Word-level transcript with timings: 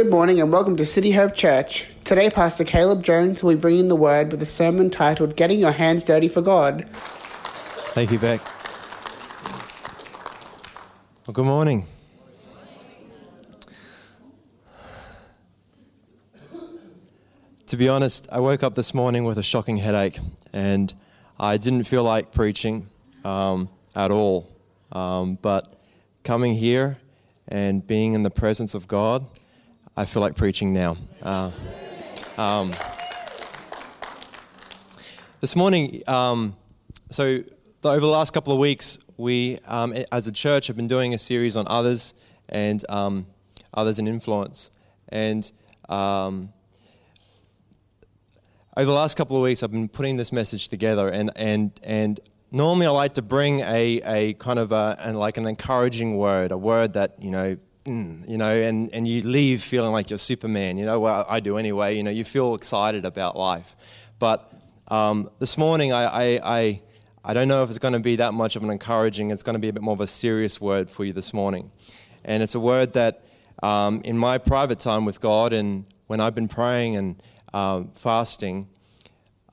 Good 0.00 0.08
morning 0.08 0.40
and 0.40 0.50
welcome 0.50 0.78
to 0.78 0.86
City 0.86 1.10
Hope 1.10 1.34
Church. 1.34 1.86
Today, 2.04 2.30
Pastor 2.30 2.64
Caleb 2.64 3.04
Jones 3.04 3.42
will 3.42 3.54
be 3.54 3.60
bringing 3.60 3.88
the 3.88 3.94
word 3.94 4.30
with 4.30 4.40
a 4.40 4.46
sermon 4.46 4.88
titled 4.88 5.36
Getting 5.36 5.58
Your 5.58 5.72
Hands 5.72 6.02
Dirty 6.02 6.26
for 6.26 6.40
God. 6.40 6.88
Thank 7.92 8.10
you, 8.10 8.18
Beck. 8.18 8.40
Well, 11.26 11.34
good 11.34 11.44
morning. 11.44 11.84
To 17.66 17.76
be 17.76 17.90
honest, 17.90 18.26
I 18.32 18.40
woke 18.40 18.62
up 18.62 18.72
this 18.72 18.94
morning 18.94 19.24
with 19.24 19.36
a 19.36 19.42
shocking 19.42 19.76
headache 19.76 20.18
and 20.54 20.94
I 21.38 21.58
didn't 21.58 21.84
feel 21.84 22.04
like 22.04 22.32
preaching 22.32 22.88
um, 23.22 23.68
at 23.94 24.10
all. 24.10 24.48
Um, 24.92 25.34
but 25.42 25.78
coming 26.24 26.54
here 26.54 26.96
and 27.48 27.86
being 27.86 28.14
in 28.14 28.22
the 28.22 28.30
presence 28.30 28.74
of 28.74 28.88
God, 28.88 29.26
I 29.96 30.04
feel 30.04 30.22
like 30.22 30.36
preaching 30.36 30.72
now. 30.72 30.96
Uh, 31.20 31.50
um, 32.38 32.72
this 35.40 35.56
morning, 35.56 36.02
um, 36.06 36.56
so 37.10 37.42
over 37.82 38.00
the 38.00 38.06
last 38.06 38.32
couple 38.32 38.52
of 38.52 38.58
weeks, 38.58 38.98
we, 39.16 39.58
um, 39.66 39.92
as 40.12 40.28
a 40.28 40.32
church, 40.32 40.68
have 40.68 40.76
been 40.76 40.86
doing 40.88 41.12
a 41.12 41.18
series 41.18 41.56
on 41.56 41.66
others 41.68 42.14
and 42.48 42.88
um, 42.88 43.26
others 43.74 43.98
in 43.98 44.06
influence. 44.06 44.70
And 45.08 45.50
um, 45.88 46.52
over 48.76 48.86
the 48.86 48.92
last 48.92 49.16
couple 49.16 49.36
of 49.36 49.42
weeks, 49.42 49.62
I've 49.62 49.72
been 49.72 49.88
putting 49.88 50.16
this 50.16 50.32
message 50.32 50.68
together, 50.68 51.08
and 51.08 51.32
and 51.34 51.72
and 51.82 52.20
normally 52.52 52.86
I 52.86 52.90
like 52.90 53.14
to 53.14 53.22
bring 53.22 53.60
a, 53.60 54.00
a 54.04 54.34
kind 54.34 54.58
of 54.60 54.70
a 54.70 54.96
and 55.00 55.18
like 55.18 55.36
an 55.36 55.46
encouraging 55.46 56.16
word, 56.16 56.52
a 56.52 56.58
word 56.58 56.92
that 56.92 57.16
you 57.20 57.30
know, 57.30 57.56
mm, 57.84 58.28
you 58.28 58.38
know, 58.38 58.50
and 58.50 58.92
and 58.94 59.06
you 59.06 59.22
leave 59.22 59.62
feeling 59.62 59.92
like 59.92 60.10
you're 60.10 60.18
Superman. 60.18 60.78
You 60.78 60.86
know, 60.86 61.00
well 61.00 61.24
I 61.28 61.40
do 61.40 61.58
anyway. 61.58 61.96
You 61.96 62.02
know, 62.02 62.10
you 62.10 62.24
feel 62.24 62.54
excited 62.54 63.04
about 63.04 63.36
life, 63.36 63.76
but 64.18 64.52
um, 64.88 65.30
this 65.38 65.56
morning 65.56 65.92
I, 65.92 66.04
I, 66.04 66.40
I 66.42 66.82
I 67.24 67.34
don't 67.34 67.48
know 67.48 67.62
if 67.62 67.68
it's 67.68 67.78
going 67.78 67.94
to 67.94 68.00
be 68.00 68.16
that 68.16 68.34
much 68.34 68.56
of 68.56 68.64
an 68.64 68.70
encouraging. 68.70 69.30
It's 69.30 69.42
going 69.42 69.54
to 69.54 69.60
be 69.60 69.68
a 69.68 69.72
bit 69.72 69.82
more 69.82 69.94
of 69.94 70.00
a 70.00 70.06
serious 70.06 70.60
word 70.60 70.90
for 70.90 71.04
you 71.04 71.12
this 71.12 71.32
morning, 71.32 71.70
and 72.24 72.42
it's 72.42 72.54
a 72.54 72.60
word 72.60 72.94
that 72.94 73.24
um, 73.62 74.00
in 74.04 74.16
my 74.16 74.38
private 74.38 74.80
time 74.80 75.04
with 75.04 75.20
God 75.20 75.52
and 75.52 75.84
when 76.06 76.18
I've 76.18 76.34
been 76.34 76.48
praying 76.48 76.96
and 76.96 77.22
uh, 77.52 77.84
fasting, 77.94 78.68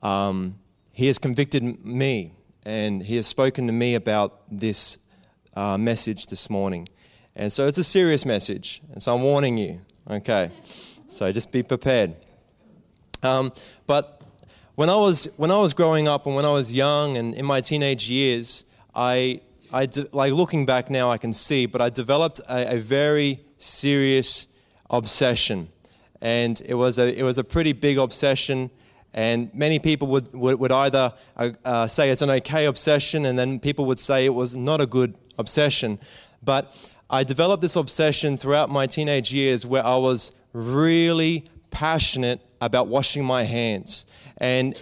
um, 0.02 0.58
He 0.92 1.06
has 1.06 1.18
convicted 1.18 1.62
me 1.84 2.32
and 2.64 3.02
He 3.02 3.16
has 3.16 3.26
spoken 3.26 3.66
to 3.66 3.72
me 3.72 3.94
about 3.94 4.40
this 4.50 4.98
uh, 5.54 5.78
message 5.78 6.26
this 6.26 6.50
morning. 6.50 6.88
And 7.38 7.52
so 7.52 7.68
it's 7.68 7.78
a 7.78 7.84
serious 7.84 8.26
message, 8.26 8.82
and 8.92 9.02
so 9.02 9.14
I'm 9.14 9.22
warning 9.22 9.56
you, 9.56 9.80
okay? 10.10 10.50
So 11.06 11.30
just 11.30 11.52
be 11.52 11.62
prepared. 11.62 12.16
Um, 13.22 13.52
but 13.86 14.20
when 14.74 14.90
I, 14.90 14.96
was, 14.96 15.28
when 15.36 15.50
I 15.50 15.58
was 15.58 15.72
growing 15.72 16.08
up 16.08 16.26
and 16.26 16.34
when 16.34 16.44
I 16.44 16.52
was 16.52 16.72
young 16.72 17.16
and 17.16 17.34
in 17.34 17.44
my 17.44 17.60
teenage 17.60 18.10
years, 18.10 18.64
I, 18.92 19.40
I 19.72 19.86
de- 19.86 20.08
like 20.12 20.32
looking 20.32 20.66
back 20.66 20.90
now, 20.90 21.10
I 21.12 21.16
can 21.16 21.32
see, 21.32 21.66
but 21.66 21.80
I 21.80 21.90
developed 21.90 22.40
a, 22.48 22.74
a 22.74 22.78
very 22.78 23.40
serious 23.56 24.48
obsession 24.90 25.68
and 26.20 26.60
it 26.66 26.74
was 26.74 26.98
a, 26.98 27.16
it 27.16 27.22
was 27.22 27.38
a 27.38 27.44
pretty 27.44 27.72
big 27.72 27.98
obsession. 27.98 28.70
And 29.14 29.52
many 29.54 29.78
people 29.78 30.08
would, 30.08 30.32
would, 30.34 30.58
would 30.58 30.72
either 30.72 31.14
uh, 31.36 31.50
uh, 31.64 31.86
say 31.86 32.10
it's 32.10 32.22
an 32.22 32.30
okay 32.30 32.66
obsession, 32.66 33.26
and 33.26 33.38
then 33.38 33.58
people 33.58 33.86
would 33.86 33.98
say 33.98 34.26
it 34.26 34.34
was 34.34 34.56
not 34.56 34.80
a 34.80 34.86
good 34.86 35.14
obsession. 35.38 35.98
But 36.42 36.74
I 37.10 37.24
developed 37.24 37.62
this 37.62 37.76
obsession 37.76 38.36
throughout 38.36 38.68
my 38.68 38.86
teenage 38.86 39.32
years 39.32 39.64
where 39.64 39.84
I 39.84 39.96
was 39.96 40.32
really 40.52 41.44
passionate 41.70 42.40
about 42.60 42.88
washing 42.88 43.24
my 43.24 43.44
hands. 43.44 44.04
And 44.36 44.78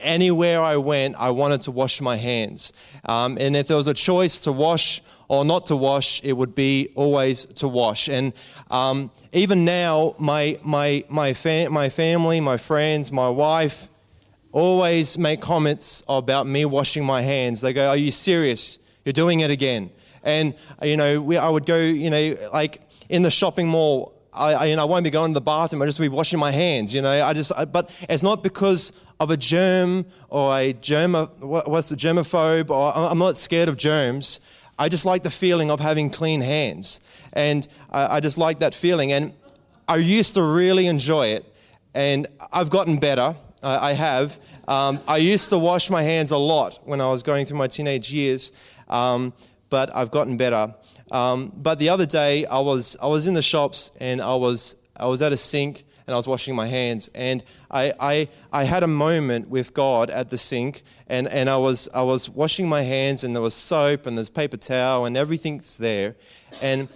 anywhere 0.00 0.60
I 0.60 0.78
went, 0.78 1.16
I 1.16 1.30
wanted 1.30 1.62
to 1.62 1.70
wash 1.70 2.00
my 2.00 2.16
hands. 2.16 2.72
Um, 3.04 3.36
and 3.38 3.54
if 3.54 3.68
there 3.68 3.76
was 3.76 3.88
a 3.88 3.94
choice 3.94 4.40
to 4.40 4.52
wash 4.52 5.02
or 5.28 5.44
not 5.44 5.66
to 5.66 5.76
wash, 5.76 6.22
it 6.24 6.32
would 6.32 6.54
be 6.54 6.92
always 6.94 7.44
to 7.46 7.68
wash. 7.68 8.08
And 8.08 8.32
um, 8.70 9.10
even 9.32 9.66
now, 9.66 10.14
my, 10.18 10.58
my, 10.64 11.04
my, 11.10 11.34
fa- 11.34 11.68
my 11.70 11.90
family, 11.90 12.40
my 12.40 12.56
friends, 12.56 13.12
my 13.12 13.28
wife 13.28 13.88
always 14.52 15.18
make 15.18 15.42
comments 15.42 16.02
about 16.08 16.46
me 16.46 16.64
washing 16.64 17.04
my 17.04 17.20
hands. 17.20 17.60
They 17.60 17.74
go, 17.74 17.88
Are 17.88 17.96
you 17.96 18.10
serious? 18.10 18.78
You're 19.04 19.12
doing 19.12 19.40
it 19.40 19.50
again. 19.50 19.90
And, 20.22 20.54
you 20.82 20.96
know, 20.96 21.20
we, 21.20 21.36
I 21.36 21.48
would 21.48 21.66
go, 21.66 21.78
you 21.78 22.10
know, 22.10 22.36
like 22.52 22.80
in 23.08 23.22
the 23.22 23.30
shopping 23.30 23.68
mall, 23.68 24.12
I, 24.32 24.52
I, 24.52 24.64
you 24.66 24.76
know, 24.76 24.82
I 24.82 24.84
won't 24.86 25.04
be 25.04 25.10
going 25.10 25.32
to 25.32 25.34
the 25.34 25.40
bathroom. 25.40 25.82
I'll 25.82 25.88
just 25.88 25.98
be 25.98 26.08
washing 26.08 26.38
my 26.38 26.50
hands. 26.50 26.94
You 26.94 27.02
know, 27.02 27.24
I 27.24 27.32
just. 27.32 27.52
I, 27.56 27.64
but 27.64 27.90
it's 28.08 28.22
not 28.22 28.42
because 28.42 28.92
of 29.18 29.30
a 29.30 29.36
germ 29.36 30.04
or 30.28 30.56
a 30.56 30.72
germ. 30.74 31.14
What's 31.14 31.88
the 31.88 31.96
germaphobe? 31.96 32.70
Or 32.70 32.92
I'm 32.94 33.18
not 33.18 33.36
scared 33.36 33.68
of 33.68 33.76
germs. 33.76 34.40
I 34.78 34.88
just 34.90 35.06
like 35.06 35.22
the 35.22 35.30
feeling 35.30 35.70
of 35.70 35.80
having 35.80 36.10
clean 36.10 36.42
hands. 36.42 37.00
And 37.32 37.66
I, 37.90 38.16
I 38.16 38.20
just 38.20 38.36
like 38.36 38.58
that 38.58 38.74
feeling. 38.74 39.12
And 39.12 39.32
I 39.88 39.96
used 39.96 40.34
to 40.34 40.42
really 40.42 40.86
enjoy 40.86 41.28
it. 41.28 41.44
And 41.94 42.26
I've 42.52 42.68
gotten 42.68 42.98
better. 42.98 43.34
I, 43.62 43.90
I 43.90 43.92
have. 43.94 44.38
Um, 44.68 45.00
I 45.08 45.16
used 45.16 45.48
to 45.50 45.58
wash 45.58 45.88
my 45.88 46.02
hands 46.02 46.30
a 46.30 46.36
lot 46.36 46.80
when 46.84 47.00
I 47.00 47.08
was 47.10 47.22
going 47.22 47.46
through 47.46 47.56
my 47.58 47.68
teenage 47.68 48.12
years, 48.12 48.52
um, 48.88 49.32
but 49.68 49.94
I've 49.94 50.10
gotten 50.10 50.36
better. 50.36 50.74
Um, 51.10 51.52
but 51.56 51.78
the 51.78 51.88
other 51.88 52.06
day, 52.06 52.46
I 52.46 52.60
was, 52.60 52.96
I 53.00 53.06
was 53.06 53.26
in 53.26 53.34
the 53.34 53.42
shops 53.42 53.90
and 54.00 54.20
I 54.20 54.34
was, 54.34 54.76
I 54.96 55.06
was 55.06 55.22
at 55.22 55.32
a 55.32 55.36
sink 55.36 55.84
and 56.06 56.14
I 56.14 56.16
was 56.16 56.28
washing 56.28 56.54
my 56.54 56.66
hands. 56.66 57.08
And 57.14 57.42
I, 57.70 57.92
I, 57.98 58.28
I 58.52 58.64
had 58.64 58.82
a 58.82 58.88
moment 58.88 59.48
with 59.48 59.74
God 59.74 60.08
at 60.10 60.28
the 60.28 60.38
sink, 60.38 60.84
and, 61.08 61.26
and 61.28 61.50
I, 61.50 61.56
was, 61.56 61.88
I 61.92 62.02
was 62.02 62.28
washing 62.28 62.68
my 62.68 62.82
hands, 62.82 63.24
and 63.24 63.34
there 63.34 63.42
was 63.42 63.54
soap, 63.54 64.06
and 64.06 64.16
there's 64.16 64.30
paper 64.30 64.56
towel, 64.56 65.06
and 65.06 65.16
everything's 65.16 65.78
there. 65.78 66.14
And 66.62 66.88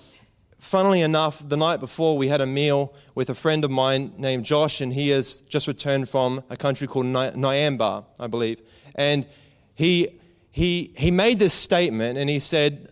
funnily 0.59 1.01
enough, 1.01 1.47
the 1.49 1.57
night 1.57 1.81
before, 1.81 2.17
we 2.17 2.29
had 2.29 2.41
a 2.41 2.47
meal 2.47 2.95
with 3.15 3.31
a 3.31 3.35
friend 3.35 3.65
of 3.65 3.71
mine 3.71 4.13
named 4.17 4.45
Josh, 4.45 4.81
and 4.81 4.93
he 4.93 5.09
has 5.09 5.41
just 5.41 5.67
returned 5.67 6.09
from 6.09 6.43
a 6.49 6.57
country 6.57 6.87
called 6.87 7.07
Nyamba, 7.07 8.05
I 8.21 8.27
believe. 8.29 8.63
And 8.95 9.27
he, 9.75 10.20
he, 10.53 10.93
he 10.97 11.11
made 11.11 11.39
this 11.39 11.55
statement, 11.55 12.19
and 12.19 12.29
he 12.29 12.39
said, 12.39 12.89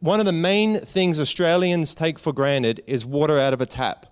one 0.00 0.20
of 0.20 0.26
the 0.26 0.32
main 0.32 0.78
things 0.78 1.18
Australians 1.18 1.94
take 1.94 2.18
for 2.18 2.32
granted 2.32 2.82
is 2.86 3.06
water 3.06 3.38
out 3.38 3.54
of 3.54 3.60
a 3.60 3.66
tap. 3.66 4.06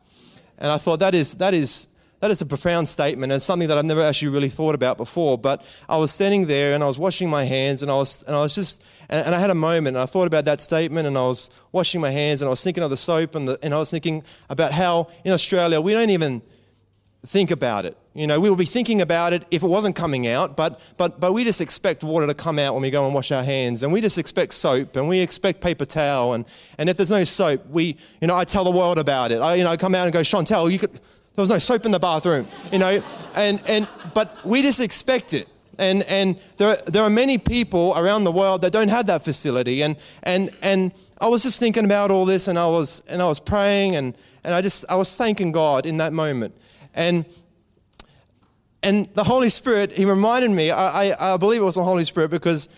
And 0.58 0.70
I 0.72 0.78
thought 0.78 1.00
that 1.00 1.14
is, 1.14 1.34
that 1.34 1.52
is, 1.52 1.88
that 2.20 2.30
is 2.30 2.40
a 2.40 2.46
profound 2.46 2.88
statement 2.88 3.32
and 3.32 3.42
something 3.42 3.68
that 3.68 3.76
I've 3.76 3.84
never 3.84 4.00
actually 4.00 4.28
really 4.28 4.48
thought 4.48 4.74
about 4.74 4.96
before. 4.96 5.36
But 5.36 5.64
I 5.88 5.96
was 5.96 6.12
standing 6.12 6.46
there 6.46 6.72
and 6.72 6.82
I 6.82 6.86
was 6.86 6.98
washing 6.98 7.28
my 7.28 7.44
hands 7.44 7.82
and 7.82 7.90
I 7.90 7.96
was, 7.96 8.22
and 8.22 8.34
I 8.34 8.40
was 8.40 8.54
just, 8.54 8.82
and, 9.10 9.26
and 9.26 9.34
I 9.34 9.38
had 9.38 9.50
a 9.50 9.54
moment 9.54 9.96
and 9.96 10.02
I 10.02 10.06
thought 10.06 10.26
about 10.26 10.46
that 10.46 10.60
statement 10.60 11.06
and 11.06 11.18
I 11.18 11.26
was 11.26 11.50
washing 11.72 12.00
my 12.00 12.10
hands 12.10 12.40
and 12.40 12.46
I 12.46 12.50
was 12.50 12.64
thinking 12.64 12.82
of 12.82 12.90
the 12.90 12.96
soap 12.96 13.34
and, 13.34 13.48
the, 13.48 13.58
and 13.62 13.74
I 13.74 13.78
was 13.78 13.90
thinking 13.90 14.22
about 14.48 14.72
how 14.72 15.08
in 15.24 15.32
Australia 15.32 15.80
we 15.80 15.92
don't 15.92 16.10
even 16.10 16.40
think 17.26 17.50
about 17.50 17.84
it. 17.84 17.98
You 18.16 18.28
know, 18.28 18.38
we 18.38 18.48
will 18.48 18.56
be 18.56 18.64
thinking 18.64 19.00
about 19.00 19.32
it 19.32 19.44
if 19.50 19.64
it 19.64 19.66
wasn't 19.66 19.96
coming 19.96 20.28
out, 20.28 20.56
but, 20.56 20.80
but, 20.96 21.18
but 21.18 21.32
we 21.32 21.42
just 21.42 21.60
expect 21.60 22.04
water 22.04 22.28
to 22.28 22.34
come 22.34 22.60
out 22.60 22.72
when 22.72 22.82
we 22.82 22.90
go 22.90 23.06
and 23.06 23.12
wash 23.12 23.32
our 23.32 23.42
hands, 23.42 23.82
and 23.82 23.92
we 23.92 24.00
just 24.00 24.18
expect 24.18 24.54
soap, 24.54 24.94
and 24.94 25.08
we 25.08 25.18
expect 25.18 25.60
paper 25.60 25.84
towel, 25.84 26.34
and, 26.34 26.44
and 26.78 26.88
if 26.88 26.96
there's 26.96 27.10
no 27.10 27.24
soap, 27.24 27.66
we, 27.66 27.96
you 28.20 28.28
know, 28.28 28.36
I 28.36 28.44
tell 28.44 28.62
the 28.62 28.70
world 28.70 28.98
about 28.98 29.32
it. 29.32 29.40
I, 29.40 29.56
you 29.56 29.64
know, 29.64 29.70
I 29.70 29.76
come 29.76 29.96
out 29.96 30.04
and 30.04 30.12
go, 30.12 30.20
Chantel, 30.20 30.70
you 30.70 30.78
could, 30.78 30.92
there 30.92 31.42
was 31.42 31.48
no 31.48 31.58
soap 31.58 31.86
in 31.86 31.90
the 31.90 31.98
bathroom, 31.98 32.46
you 32.70 32.78
know, 32.78 33.02
and, 33.34 33.60
and, 33.68 33.88
but 34.14 34.46
we 34.46 34.62
just 34.62 34.78
expect 34.78 35.34
it. 35.34 35.48
And, 35.80 36.04
and 36.04 36.38
there, 36.56 36.68
are, 36.68 36.76
there 36.86 37.02
are 37.02 37.10
many 37.10 37.36
people 37.36 37.94
around 37.96 38.22
the 38.22 38.30
world 38.30 38.62
that 38.62 38.72
don't 38.72 38.90
have 38.90 39.08
that 39.08 39.24
facility, 39.24 39.82
and, 39.82 39.96
and, 40.22 40.50
and 40.62 40.92
I 41.20 41.26
was 41.26 41.42
just 41.42 41.58
thinking 41.58 41.84
about 41.84 42.12
all 42.12 42.26
this, 42.26 42.46
and 42.46 42.60
I 42.60 42.68
was, 42.68 43.02
and 43.08 43.20
I 43.20 43.26
was 43.26 43.40
praying, 43.40 43.96
and, 43.96 44.16
and 44.44 44.54
I 44.54 44.60
just, 44.60 44.84
I 44.88 44.94
was 44.94 45.16
thanking 45.16 45.50
God 45.50 45.84
in 45.84 45.96
that 45.96 46.12
moment. 46.12 46.54
And 46.94 47.24
and 48.84 49.08
the 49.14 49.24
Holy 49.24 49.48
Spirit, 49.48 49.92
He 49.92 50.04
reminded 50.04 50.50
me, 50.50 50.70
I, 50.70 51.10
I, 51.10 51.34
I 51.34 51.36
believe 51.38 51.60
it 51.60 51.64
was 51.64 51.74
the 51.74 51.82
Holy 51.82 52.04
Spirit 52.04 52.30
because 52.30 52.68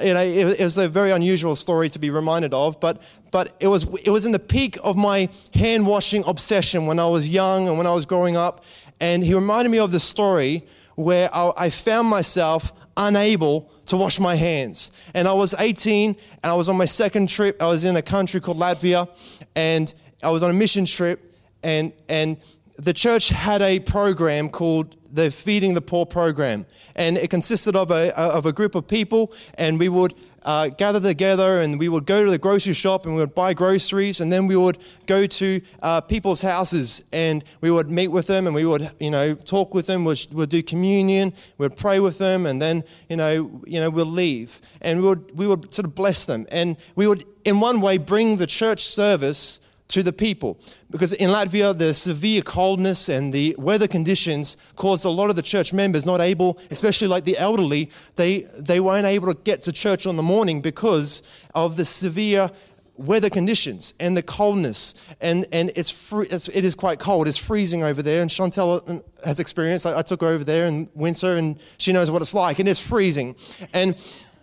you 0.00 0.14
know, 0.14 0.22
it, 0.22 0.60
it, 0.60 0.64
was 0.64 0.78
a 0.78 0.88
very 0.88 1.10
unusual 1.10 1.54
story 1.54 1.88
to 1.90 1.98
be 1.98 2.10
reminded 2.10 2.54
of, 2.54 2.78
but, 2.80 3.02
but 3.30 3.56
it, 3.60 3.66
was, 3.66 3.84
it 4.04 4.10
was 4.10 4.26
in 4.26 4.32
the 4.32 4.38
peak 4.38 4.78
of 4.84 4.96
my 4.96 5.28
hand 5.54 5.86
washing 5.86 6.22
obsession 6.26 6.86
when 6.86 6.98
I 6.98 7.06
was 7.06 7.28
young 7.28 7.68
and 7.68 7.78
when 7.78 7.86
I 7.86 7.92
was 7.92 8.06
growing 8.06 8.36
up. 8.36 8.64
And 9.00 9.24
he 9.24 9.34
reminded 9.34 9.70
me 9.70 9.78
of 9.78 9.90
the 9.92 10.00
story 10.00 10.66
where 10.94 11.28
I, 11.34 11.52
I 11.56 11.70
found 11.70 12.08
myself 12.08 12.72
unable 12.96 13.70
to 13.86 13.96
wash 13.96 14.18
my 14.20 14.34
hands. 14.34 14.92
And 15.14 15.26
I 15.26 15.32
was 15.32 15.54
18 15.58 16.10
and 16.10 16.16
I 16.44 16.54
was 16.54 16.68
on 16.68 16.76
my 16.76 16.84
second 16.84 17.28
trip. 17.28 17.60
I 17.60 17.66
was 17.66 17.84
in 17.84 17.96
a 17.96 18.02
country 18.02 18.40
called 18.40 18.58
Latvia 18.58 19.08
and 19.54 19.92
I 20.22 20.30
was 20.30 20.42
on 20.42 20.50
a 20.50 20.54
mission 20.54 20.84
trip. 20.84 21.34
And, 21.62 21.92
and 22.08 22.36
the 22.78 22.92
church 22.92 23.28
had 23.30 23.62
a 23.62 23.80
program 23.80 24.48
called 24.48 24.96
the 25.12 25.30
Feeding 25.30 25.74
the 25.74 25.80
Poor 25.80 26.06
program. 26.06 26.66
And 26.94 27.16
it 27.16 27.30
consisted 27.30 27.76
of 27.76 27.90
a, 27.90 28.18
of 28.18 28.46
a 28.46 28.52
group 28.52 28.74
of 28.74 28.86
people, 28.86 29.32
and 29.54 29.78
we 29.78 29.88
would 29.88 30.14
uh, 30.46 30.68
gather 30.68 31.00
together 31.00 31.60
and 31.60 31.76
we 31.78 31.88
would 31.88 32.06
go 32.06 32.24
to 32.24 32.30
the 32.30 32.38
grocery 32.38 32.72
shop 32.72 33.04
and 33.04 33.16
we 33.16 33.20
would 33.20 33.34
buy 33.34 33.52
groceries 33.52 34.20
and 34.20 34.32
then 34.32 34.46
we 34.46 34.56
would 34.56 34.78
go 35.06 35.26
to 35.26 35.60
uh, 35.82 36.00
people's 36.00 36.40
houses 36.40 37.02
and 37.10 37.44
we 37.60 37.70
would 37.70 37.90
meet 37.90 38.08
with 38.08 38.28
them 38.28 38.46
and 38.46 38.54
we 38.54 38.64
would 38.64 38.88
you 39.00 39.10
know 39.10 39.34
talk 39.34 39.74
with 39.74 39.86
them 39.86 40.04
we'd, 40.04 40.24
we'd 40.32 40.48
do 40.48 40.62
communion 40.62 41.32
we'd 41.58 41.76
pray 41.76 41.98
with 41.98 42.18
them 42.18 42.46
and 42.46 42.62
then 42.62 42.84
you 43.08 43.16
know 43.16 43.60
you 43.66 43.80
know 43.80 43.90
we'll 43.90 44.06
leave 44.06 44.60
and 44.82 45.02
we 45.02 45.08
would 45.08 45.36
we 45.36 45.48
would 45.48 45.74
sort 45.74 45.84
of 45.84 45.96
bless 45.96 46.26
them 46.26 46.46
and 46.52 46.76
we 46.94 47.08
would 47.08 47.24
in 47.44 47.58
one 47.58 47.80
way 47.80 47.98
bring 47.98 48.36
the 48.36 48.46
church 48.46 48.84
service 48.84 49.58
to 49.88 50.02
the 50.02 50.12
people. 50.12 50.58
Because 50.90 51.12
in 51.12 51.30
Latvia, 51.30 51.76
the 51.76 51.94
severe 51.94 52.42
coldness 52.42 53.08
and 53.08 53.32
the 53.32 53.54
weather 53.58 53.86
conditions 53.86 54.56
caused 54.74 55.04
a 55.04 55.10
lot 55.10 55.30
of 55.30 55.36
the 55.36 55.42
church 55.42 55.72
members 55.72 56.04
not 56.04 56.20
able, 56.20 56.58
especially 56.70 57.08
like 57.08 57.24
the 57.24 57.38
elderly, 57.38 57.90
they, 58.16 58.40
they 58.58 58.80
weren't 58.80 59.06
able 59.06 59.32
to 59.32 59.40
get 59.42 59.62
to 59.62 59.72
church 59.72 60.06
on 60.06 60.16
the 60.16 60.22
morning 60.22 60.60
because 60.60 61.22
of 61.54 61.76
the 61.76 61.84
severe 61.84 62.50
weather 62.96 63.30
conditions 63.30 63.94
and 64.00 64.16
the 64.16 64.22
coldness. 64.22 64.94
And, 65.20 65.46
and 65.52 65.70
it's, 65.76 65.90
free, 65.90 66.26
it's 66.30 66.48
it 66.48 66.64
is 66.64 66.74
quite 66.74 66.98
cold. 66.98 67.28
It's 67.28 67.38
freezing 67.38 67.84
over 67.84 68.02
there. 68.02 68.22
And 68.22 68.30
Chantel 68.30 69.02
has 69.24 69.38
experience. 69.38 69.86
I, 69.86 69.98
I 69.98 70.02
took 70.02 70.22
her 70.22 70.28
over 70.28 70.44
there 70.44 70.66
in 70.66 70.88
winter 70.94 71.36
and 71.36 71.58
she 71.78 71.92
knows 71.92 72.10
what 72.10 72.22
it's 72.22 72.34
like. 72.34 72.58
And 72.58 72.68
it's 72.68 72.80
freezing. 72.80 73.36
And, 73.72 73.96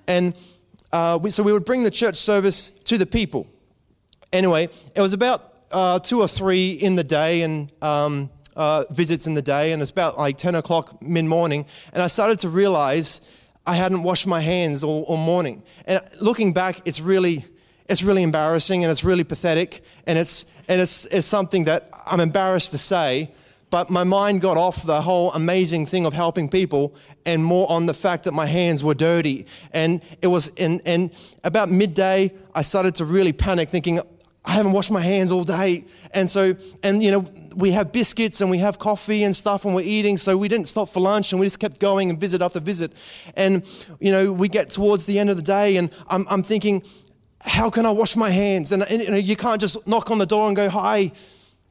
and 0.07 0.35
uh, 0.91 1.19
we, 1.21 1.31
so 1.31 1.43
we 1.43 1.51
would 1.51 1.65
bring 1.65 1.83
the 1.83 1.91
church 1.91 2.15
service 2.15 2.69
to 2.85 2.97
the 2.97 3.05
people. 3.05 3.47
Anyway, 4.33 4.67
it 4.95 4.99
was 4.99 5.13
about 5.13 5.53
uh, 5.71 5.99
two 5.99 6.19
or 6.19 6.27
three 6.27 6.71
in 6.71 6.95
the 6.95 7.03
day 7.03 7.43
and 7.43 7.71
um, 7.83 8.31
uh, 8.55 8.83
visits 8.89 9.27
in 9.27 9.35
the 9.35 9.43
day, 9.43 9.71
and 9.71 9.81
it's 9.81 9.91
about 9.91 10.17
like 10.17 10.37
10 10.37 10.55
o'clock 10.55 10.99
mid 11.03 11.25
morning, 11.25 11.67
and 11.93 12.01
I 12.01 12.07
started 12.07 12.39
to 12.39 12.49
realize 12.49 13.21
I 13.67 13.75
hadn't 13.75 14.01
washed 14.01 14.25
my 14.25 14.39
hands 14.39 14.83
all, 14.83 15.03
all 15.03 15.17
morning. 15.17 15.61
And 15.85 16.01
looking 16.19 16.51
back, 16.51 16.81
it's 16.85 16.99
really, 16.99 17.45
it's 17.87 18.01
really 18.01 18.23
embarrassing 18.23 18.83
and 18.83 18.91
it's 18.91 19.03
really 19.03 19.23
pathetic, 19.23 19.83
and 20.07 20.17
it's, 20.17 20.47
and 20.67 20.81
it's, 20.81 21.05
it's 21.05 21.27
something 21.27 21.65
that 21.65 21.91
I'm 22.07 22.19
embarrassed 22.19 22.71
to 22.71 22.79
say, 22.79 23.31
but 23.69 23.89
my 23.89 24.03
mind 24.03 24.41
got 24.41 24.57
off 24.57 24.83
the 24.83 25.01
whole 25.01 25.31
amazing 25.33 25.85
thing 25.85 26.05
of 26.05 26.13
helping 26.13 26.49
people 26.49 26.95
and 27.25 27.43
more 27.43 27.69
on 27.71 27.87
the 27.87 27.93
fact 27.93 28.25
that 28.25 28.31
my 28.31 28.45
hands 28.45 28.83
were 28.83 28.93
dirty. 28.93 29.47
And 29.71 30.01
it 30.21 30.27
was, 30.27 30.51
and, 30.57 30.79
and 30.85 31.11
about 31.43 31.71
midday, 31.71 32.31
I 32.53 32.61
started 32.61 32.93
to 32.95 33.05
really 33.05 33.33
panic, 33.33 33.69
thinking, 33.69 33.99
I 34.45 34.51
haven't 34.51 34.73
washed 34.73 34.91
my 34.91 35.01
hands 35.01 35.31
all 35.31 35.43
day. 35.43 35.85
And 36.11 36.29
so, 36.29 36.55
and 36.83 37.01
you 37.01 37.11
know, 37.11 37.25
we 37.55 37.71
have 37.71 37.91
biscuits 37.91 38.41
and 38.41 38.51
we 38.51 38.57
have 38.57 38.77
coffee 38.77 39.23
and 39.23 39.35
stuff 39.35 39.63
and 39.65 39.73
we're 39.73 39.85
eating. 39.85 40.17
So 40.17 40.37
we 40.37 40.47
didn't 40.47 40.67
stop 40.67 40.89
for 40.89 40.99
lunch 40.99 41.31
and 41.31 41.39
we 41.39 41.45
just 41.45 41.59
kept 41.59 41.79
going 41.79 42.09
and 42.09 42.19
visit 42.19 42.41
after 42.41 42.59
visit. 42.59 42.91
And, 43.35 43.63
you 43.99 44.11
know, 44.11 44.33
we 44.33 44.49
get 44.49 44.69
towards 44.69 45.05
the 45.05 45.17
end 45.17 45.29
of 45.29 45.37
the 45.37 45.41
day 45.41 45.77
and 45.77 45.95
I'm, 46.09 46.25
I'm 46.29 46.43
thinking, 46.43 46.83
how 47.41 47.69
can 47.69 47.85
I 47.85 47.91
wash 47.91 48.15
my 48.15 48.29
hands? 48.29 48.71
And, 48.71 48.83
and 48.83 49.01
you, 49.01 49.11
know, 49.11 49.17
you 49.17 49.35
can't 49.35 49.61
just 49.61 49.87
knock 49.87 50.11
on 50.11 50.17
the 50.17 50.25
door 50.25 50.47
and 50.47 50.55
go, 50.55 50.69
hi, 50.69 51.11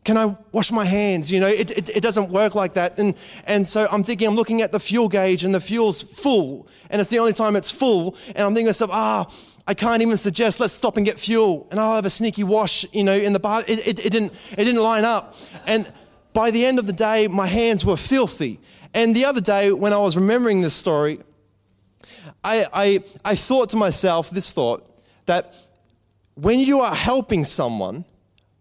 can 0.04 0.16
I 0.18 0.36
wash 0.50 0.72
my 0.72 0.84
hands? 0.84 1.30
You 1.30 1.40
know, 1.40 1.46
it, 1.46 1.70
it, 1.70 1.96
it, 1.96 2.02
doesn't 2.02 2.30
work 2.30 2.54
like 2.56 2.72
that. 2.74 2.98
And, 2.98 3.14
and 3.44 3.64
so 3.64 3.86
I'm 3.90 4.02
thinking, 4.02 4.26
I'm 4.26 4.34
looking 4.34 4.60
at 4.60 4.72
the 4.72 4.80
fuel 4.80 5.08
gauge 5.08 5.44
and 5.44 5.54
the 5.54 5.60
fuel's 5.60 6.02
full. 6.02 6.66
And 6.90 7.00
it's 7.00 7.10
the 7.10 7.20
only 7.20 7.32
time 7.32 7.54
it's 7.54 7.70
full. 7.70 8.16
And 8.28 8.40
I'm 8.40 8.54
thinking 8.54 8.66
to 8.66 8.70
myself, 8.70 8.90
ah, 8.92 9.26
I 9.72 9.74
can't 9.74 10.02
even 10.02 10.18
suggest 10.18 10.60
let's 10.60 10.74
stop 10.74 10.98
and 10.98 11.06
get 11.06 11.18
fuel 11.18 11.66
and 11.70 11.80
I'll 11.80 11.94
have 11.94 12.04
a 12.04 12.10
sneaky 12.10 12.44
wash, 12.44 12.84
you 12.92 13.02
know, 13.02 13.14
in 13.14 13.32
the 13.32 13.40
bar. 13.40 13.62
It, 13.66 13.78
it, 13.88 14.04
it, 14.04 14.12
didn't, 14.12 14.34
it 14.50 14.66
didn't 14.66 14.82
line 14.82 15.06
up. 15.06 15.34
And 15.66 15.90
by 16.34 16.50
the 16.50 16.66
end 16.66 16.78
of 16.78 16.86
the 16.86 16.92
day, 16.92 17.26
my 17.26 17.46
hands 17.46 17.82
were 17.82 17.96
filthy. 17.96 18.60
And 18.92 19.16
the 19.16 19.24
other 19.24 19.40
day, 19.40 19.72
when 19.72 19.94
I 19.94 19.96
was 19.96 20.14
remembering 20.14 20.60
this 20.60 20.74
story, 20.74 21.20
I, 22.44 22.66
I, 22.70 23.04
I 23.24 23.34
thought 23.34 23.70
to 23.70 23.78
myself 23.78 24.28
this 24.28 24.52
thought 24.52 24.86
that 25.24 25.54
when 26.34 26.60
you 26.60 26.80
are 26.80 26.94
helping 26.94 27.46
someone, 27.46 28.04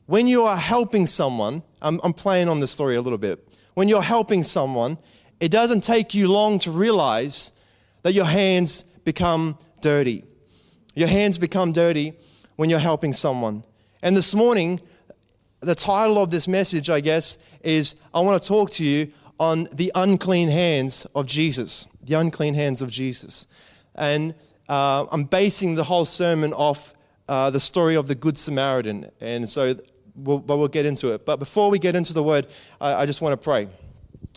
when 0.06 0.28
you 0.28 0.44
are 0.44 0.56
helping 0.56 1.08
someone, 1.08 1.62
I'm, 1.82 2.00
I'm 2.06 2.14
playing 2.14 2.48
on 2.48 2.62
the 2.62 2.68
story 2.68 2.96
a 2.96 3.02
little 3.02 3.18
bit. 3.18 3.46
When 3.74 3.90
you're 3.90 4.02
helping 4.02 4.44
someone, 4.44 4.98
it 5.42 5.52
doesn't 5.52 5.82
take 5.82 6.14
you 6.14 6.32
long 6.32 6.58
to 6.60 6.72
realize 6.72 7.52
that 8.04 8.14
your 8.14 8.24
hands 8.24 8.84
become 9.04 9.58
dirty. 9.82 10.24
Your 10.94 11.08
hands 11.08 11.38
become 11.38 11.72
dirty 11.72 12.14
when 12.56 12.70
you're 12.70 12.80
helping 12.80 13.14
someone. 13.14 13.64
And 14.02 14.16
this 14.16 14.36
morning, 14.36 14.82
the 15.62 15.76
title 15.76 16.18
of 16.18 16.30
this 16.32 16.48
message, 16.48 16.90
I 16.90 17.00
guess, 17.00 17.38
is 17.64 17.96
I 18.14 18.20
want 18.20 18.42
to 18.42 18.48
talk 18.48 18.72
to 18.72 18.86
you 18.86 19.12
on 19.40 19.68
the 19.72 19.92
unclean 19.96 20.50
hands 20.50 21.06
of 21.16 21.28
Jesus. 21.28 21.88
The 22.04 22.16
unclean 22.16 22.54
hands 22.54 22.82
of 22.82 22.90
Jesus. 22.92 23.48
And 23.96 24.34
uh, 24.68 25.06
I'm 25.12 25.24
basing 25.24 25.76
the 25.76 25.84
whole 25.84 26.06
sermon 26.06 26.54
off 26.54 26.94
uh, 27.28 27.50
the 27.50 27.60
story 27.60 27.96
of 27.96 28.08
the 28.08 28.16
Good 28.16 28.38
Samaritan. 28.38 29.10
And 29.22 29.50
so, 29.50 29.76
we'll, 30.16 30.40
but 30.40 30.58
we'll 30.58 30.68
get 30.68 30.86
into 30.86 31.14
it. 31.14 31.26
But 31.26 31.38
before 31.38 31.70
we 31.70 31.80
get 31.80 31.96
into 31.96 32.14
the 32.14 32.24
word, 32.24 32.48
I, 32.80 32.96
I 32.96 33.06
just 33.06 33.22
want 33.22 33.34
to 33.34 33.44
pray. 33.44 33.68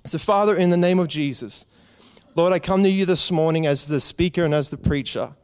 So, 0.06 0.18
Father, 0.18 0.56
in 0.56 0.70
the 0.70 0.76
name 0.76 0.98
of 0.98 1.08
Jesus, 1.08 1.66
Lord, 2.36 2.52
I 2.52 2.58
come 2.58 2.82
to 2.82 2.90
you 2.90 3.06
this 3.06 3.30
morning 3.30 3.66
as 3.66 3.86
the 3.86 4.00
speaker 4.00 4.44
and 4.44 4.52
as 4.52 4.68
the 4.68 4.76
preacher. 4.76 5.34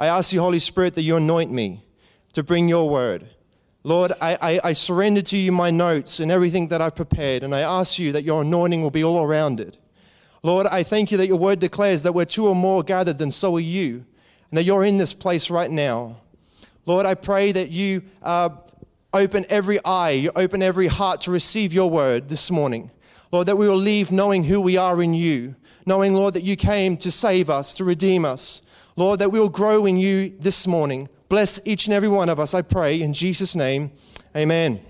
I 0.00 0.06
ask 0.06 0.32
you, 0.32 0.40
Holy 0.40 0.60
Spirit, 0.60 0.94
that 0.94 1.02
you 1.02 1.16
anoint 1.16 1.52
me 1.52 1.84
to 2.32 2.42
bring 2.42 2.70
your 2.70 2.88
word. 2.88 3.28
Lord, 3.84 4.12
I, 4.18 4.38
I, 4.40 4.60
I, 4.64 4.72
surrender 4.72 5.20
to 5.20 5.36
you 5.36 5.52
my 5.52 5.70
notes 5.70 6.20
and 6.20 6.30
everything 6.30 6.68
that 6.68 6.80
I've 6.80 6.96
prepared, 6.96 7.42
and 7.42 7.54
I 7.54 7.60
ask 7.60 7.98
you 7.98 8.12
that 8.12 8.24
your 8.24 8.40
anointing 8.40 8.80
will 8.80 8.90
be 8.90 9.04
all 9.04 9.22
around 9.22 9.60
it. 9.60 9.76
Lord, 10.42 10.66
I 10.68 10.84
thank 10.84 11.12
you 11.12 11.18
that 11.18 11.26
your 11.26 11.36
word 11.36 11.58
declares 11.58 12.02
that 12.04 12.12
where 12.12 12.24
two 12.24 12.46
or 12.46 12.54
more 12.54 12.82
gathered, 12.82 13.18
then 13.18 13.30
so 13.30 13.56
are 13.56 13.60
you, 13.60 14.06
and 14.50 14.56
that 14.56 14.64
you're 14.64 14.86
in 14.86 14.96
this 14.96 15.12
place 15.12 15.50
right 15.50 15.70
now. 15.70 16.16
Lord, 16.86 17.04
I 17.04 17.14
pray 17.14 17.52
that 17.52 17.68
you 17.68 18.02
uh, 18.22 18.48
open 19.12 19.44
every 19.50 19.84
eye, 19.84 20.12
you 20.12 20.30
open 20.34 20.62
every 20.62 20.86
heart 20.86 21.20
to 21.22 21.30
receive 21.30 21.74
your 21.74 21.90
word 21.90 22.30
this 22.30 22.50
morning. 22.50 22.90
Lord, 23.32 23.48
that 23.48 23.56
we 23.56 23.68
will 23.68 23.76
leave 23.76 24.10
knowing 24.10 24.44
who 24.44 24.62
we 24.62 24.78
are 24.78 25.02
in 25.02 25.12
you, 25.12 25.56
knowing, 25.84 26.14
Lord, 26.14 26.32
that 26.34 26.44
you 26.44 26.56
came 26.56 26.96
to 26.98 27.10
save 27.10 27.50
us, 27.50 27.74
to 27.74 27.84
redeem 27.84 28.24
us, 28.24 28.62
Lord, 28.96 29.20
that 29.20 29.30
we 29.30 29.38
will 29.38 29.48
grow 29.48 29.86
in 29.86 29.96
you 29.96 30.34
this 30.40 30.66
morning. 30.66 31.08
Bless 31.28 31.60
each 31.64 31.86
and 31.86 31.94
every 31.94 32.08
one 32.08 32.28
of 32.28 32.40
us, 32.40 32.54
I 32.54 32.62
pray, 32.62 33.00
in 33.00 33.12
Jesus' 33.12 33.54
name. 33.54 33.92
Amen. 34.36 34.80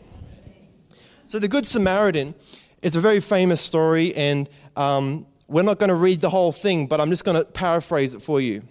So, 1.26 1.38
the 1.38 1.48
Good 1.48 1.66
Samaritan 1.66 2.34
is 2.82 2.96
a 2.96 3.00
very 3.00 3.20
famous 3.20 3.60
story, 3.60 4.14
and 4.14 4.48
um, 4.76 5.26
we're 5.48 5.62
not 5.62 5.78
going 5.78 5.88
to 5.88 5.94
read 5.94 6.20
the 6.20 6.30
whole 6.30 6.52
thing, 6.52 6.86
but 6.86 7.00
I'm 7.00 7.10
just 7.10 7.24
going 7.24 7.36
to 7.36 7.44
paraphrase 7.44 8.14
it 8.14 8.22
for 8.22 8.40
you. 8.40 8.62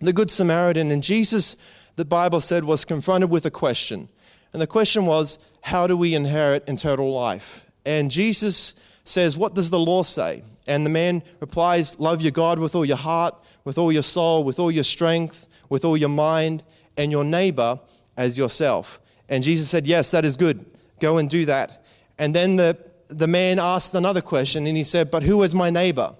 The 0.00 0.12
Good 0.12 0.30
Samaritan, 0.30 0.90
and 0.90 1.02
Jesus, 1.02 1.56
the 1.96 2.04
Bible 2.04 2.40
said, 2.40 2.64
was 2.64 2.84
confronted 2.84 3.30
with 3.30 3.46
a 3.46 3.50
question. 3.50 4.08
And 4.52 4.60
the 4.60 4.66
question 4.66 5.06
was, 5.06 5.38
How 5.62 5.86
do 5.86 5.96
we 5.96 6.14
inherit 6.14 6.68
eternal 6.68 7.12
life? 7.12 7.64
And 7.84 8.10
Jesus 8.10 8.74
says, 9.04 9.36
What 9.36 9.54
does 9.54 9.70
the 9.70 9.78
law 9.78 10.02
say? 10.02 10.42
And 10.66 10.84
the 10.84 10.90
man 10.90 11.22
replies, 11.40 11.98
Love 11.98 12.22
your 12.22 12.32
God 12.32 12.58
with 12.58 12.74
all 12.74 12.84
your 12.84 12.96
heart 12.96 13.34
with 13.64 13.78
all 13.78 13.92
your 13.92 14.02
soul, 14.02 14.44
with 14.44 14.58
all 14.58 14.70
your 14.70 14.84
strength, 14.84 15.46
with 15.68 15.84
all 15.84 15.96
your 15.96 16.08
mind, 16.08 16.62
and 16.96 17.10
your 17.10 17.24
neighbor 17.24 17.78
as 18.16 18.36
yourself. 18.36 19.00
And 19.28 19.42
Jesus 19.42 19.68
said, 19.70 19.86
Yes, 19.86 20.10
that 20.10 20.24
is 20.24 20.36
good. 20.36 20.64
Go 21.00 21.18
and 21.18 21.30
do 21.30 21.46
that. 21.46 21.84
And 22.18 22.34
then 22.34 22.56
the, 22.56 22.76
the 23.08 23.26
man 23.26 23.58
asked 23.58 23.94
another 23.94 24.20
question, 24.20 24.66
and 24.66 24.76
he 24.76 24.84
said, 24.84 25.10
But 25.10 25.22
who 25.22 25.42
is 25.42 25.54
my 25.54 25.70
neighbor? 25.70 26.14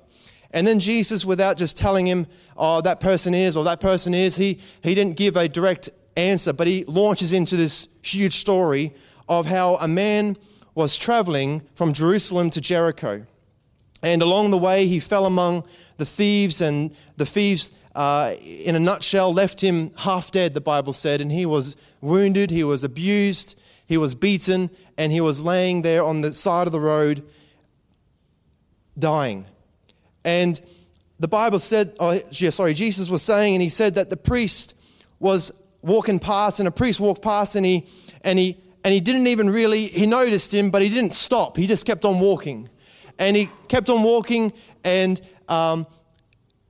And 0.52 0.66
then 0.66 0.80
Jesus, 0.80 1.24
without 1.24 1.56
just 1.56 1.76
telling 1.76 2.06
him, 2.06 2.26
Oh, 2.56 2.80
that 2.80 3.00
person 3.00 3.34
is, 3.34 3.56
or 3.56 3.64
that 3.64 3.80
person 3.80 4.14
is, 4.14 4.36
he, 4.36 4.60
he 4.82 4.94
didn't 4.94 5.16
give 5.16 5.36
a 5.36 5.48
direct 5.48 5.90
answer, 6.16 6.52
but 6.52 6.66
he 6.66 6.84
launches 6.84 7.32
into 7.32 7.56
this 7.56 7.88
huge 8.02 8.34
story 8.34 8.94
of 9.28 9.46
how 9.46 9.76
a 9.76 9.88
man 9.88 10.36
was 10.74 10.98
traveling 10.98 11.62
from 11.74 11.92
Jerusalem 11.92 12.50
to 12.50 12.60
Jericho. 12.60 13.26
And 14.02 14.22
along 14.22 14.50
the 14.50 14.58
way, 14.58 14.86
he 14.86 14.98
fell 14.98 15.26
among 15.26 15.64
the 15.98 16.06
thieves, 16.06 16.60
and 16.60 16.96
the 17.20 17.26
thieves, 17.26 17.70
uh, 17.94 18.34
in 18.42 18.74
a 18.74 18.80
nutshell, 18.80 19.32
left 19.32 19.60
him 19.60 19.92
half 19.96 20.32
dead, 20.32 20.54
the 20.54 20.60
Bible 20.60 20.92
said, 20.92 21.20
and 21.20 21.30
he 21.30 21.46
was 21.46 21.76
wounded, 22.00 22.50
he 22.50 22.64
was 22.64 22.82
abused, 22.82 23.60
he 23.84 23.96
was 23.96 24.14
beaten, 24.14 24.70
and 24.96 25.12
he 25.12 25.20
was 25.20 25.44
laying 25.44 25.82
there 25.82 26.02
on 26.02 26.22
the 26.22 26.32
side 26.32 26.66
of 26.66 26.72
the 26.72 26.80
road 26.80 27.22
dying. 28.98 29.44
And 30.24 30.60
the 31.18 31.28
Bible 31.28 31.58
said, 31.58 31.94
oh, 32.00 32.18
sorry, 32.30 32.72
Jesus 32.72 33.10
was 33.10 33.22
saying, 33.22 33.54
and 33.54 33.62
he 33.62 33.68
said 33.68 33.96
that 33.96 34.08
the 34.08 34.16
priest 34.16 34.74
was 35.18 35.52
walking 35.82 36.18
past, 36.18 36.58
and 36.58 36.66
a 36.66 36.72
priest 36.72 37.00
walked 37.00 37.20
past, 37.20 37.54
and 37.54 37.66
he, 37.66 37.86
and 38.22 38.38
he, 38.38 38.56
and 38.82 38.94
he 38.94 39.00
didn't 39.00 39.26
even 39.26 39.50
really, 39.50 39.88
he 39.88 40.06
noticed 40.06 40.54
him, 40.54 40.70
but 40.70 40.80
he 40.80 40.88
didn't 40.88 41.14
stop. 41.14 41.58
He 41.58 41.66
just 41.66 41.84
kept 41.84 42.06
on 42.06 42.18
walking. 42.18 42.70
And 43.18 43.36
he 43.36 43.50
kept 43.68 43.90
on 43.90 44.02
walking, 44.02 44.54
and 44.84 45.20
um, 45.50 45.86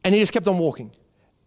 and 0.04 0.14
he 0.14 0.20
just 0.20 0.32
kept 0.32 0.46
on 0.46 0.58
walking. 0.58 0.90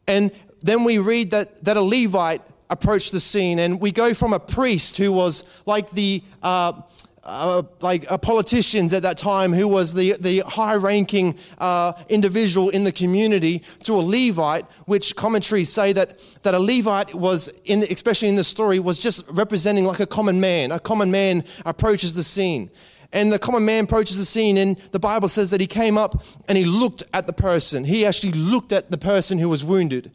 And 0.08 0.32
then 0.62 0.84
we 0.84 0.98
read 0.98 1.32
that, 1.32 1.64
that 1.66 1.78
a 1.78 1.82
Levite 1.82 2.42
approached 2.70 3.12
the 3.12 3.20
scene, 3.20 3.60
and 3.60 3.80
we 3.80 3.92
go 3.92 4.14
from 4.14 4.34
a 4.34 4.40
priest 4.40 4.98
who 4.98 5.12
was 5.12 5.44
like 5.66 5.90
the, 5.92 6.24
uh, 6.42 6.82
uh, 7.24 7.64
like 7.80 8.10
uh, 8.12 8.18
politicians 8.18 8.92
at 8.94 9.04
that 9.04 9.18
time 9.18 9.54
who 9.54 9.68
was 9.68 9.94
the, 9.94 10.16
the 10.20 10.40
high 10.40 10.76
ranking 10.76 11.38
uh, 11.60 11.94
individual 12.10 12.70
in 12.70 12.84
the 12.84 12.92
community 12.92 13.64
to 13.84 13.94
a 13.94 14.02
Levite, 14.02 14.66
which 14.86 15.16
commentaries 15.16 15.72
say 15.72 15.94
that, 15.94 16.20
that 16.44 16.54
a 16.54 16.60
Levite 16.60 17.16
was, 17.16 17.48
in 17.66 17.80
the, 17.80 17.88
especially 17.94 18.28
in 18.28 18.36
the 18.36 18.44
story, 18.44 18.80
was 18.80 19.00
just 19.00 19.24
representing 19.30 19.86
like 19.86 20.00
a 20.00 20.06
common 20.06 20.42
man. 20.42 20.72
A 20.72 20.80
common 20.80 21.12
man 21.12 21.46
approaches 21.66 22.16
the 22.16 22.24
scene. 22.24 22.70
And 23.14 23.32
the 23.32 23.40
common 23.40 23.64
man 23.64 23.84
approaches 23.84 24.18
the 24.18 24.26
scene, 24.26 24.58
and 24.58 24.76
the 24.92 25.00
Bible 25.00 25.30
says 25.30 25.52
that 25.52 25.62
he 25.62 25.68
came 25.68 25.98
up 25.98 26.24
and 26.48 26.58
he 26.58 26.66
looked 26.66 27.04
at 27.14 27.28
the 27.28 27.34
person. 27.34 27.86
He 27.86 28.06
actually 28.06 28.34
looked 28.34 28.72
at 28.72 28.90
the 28.90 28.98
person 28.98 29.38
who 29.38 29.48
was 29.48 29.64
wounded. 29.64 30.12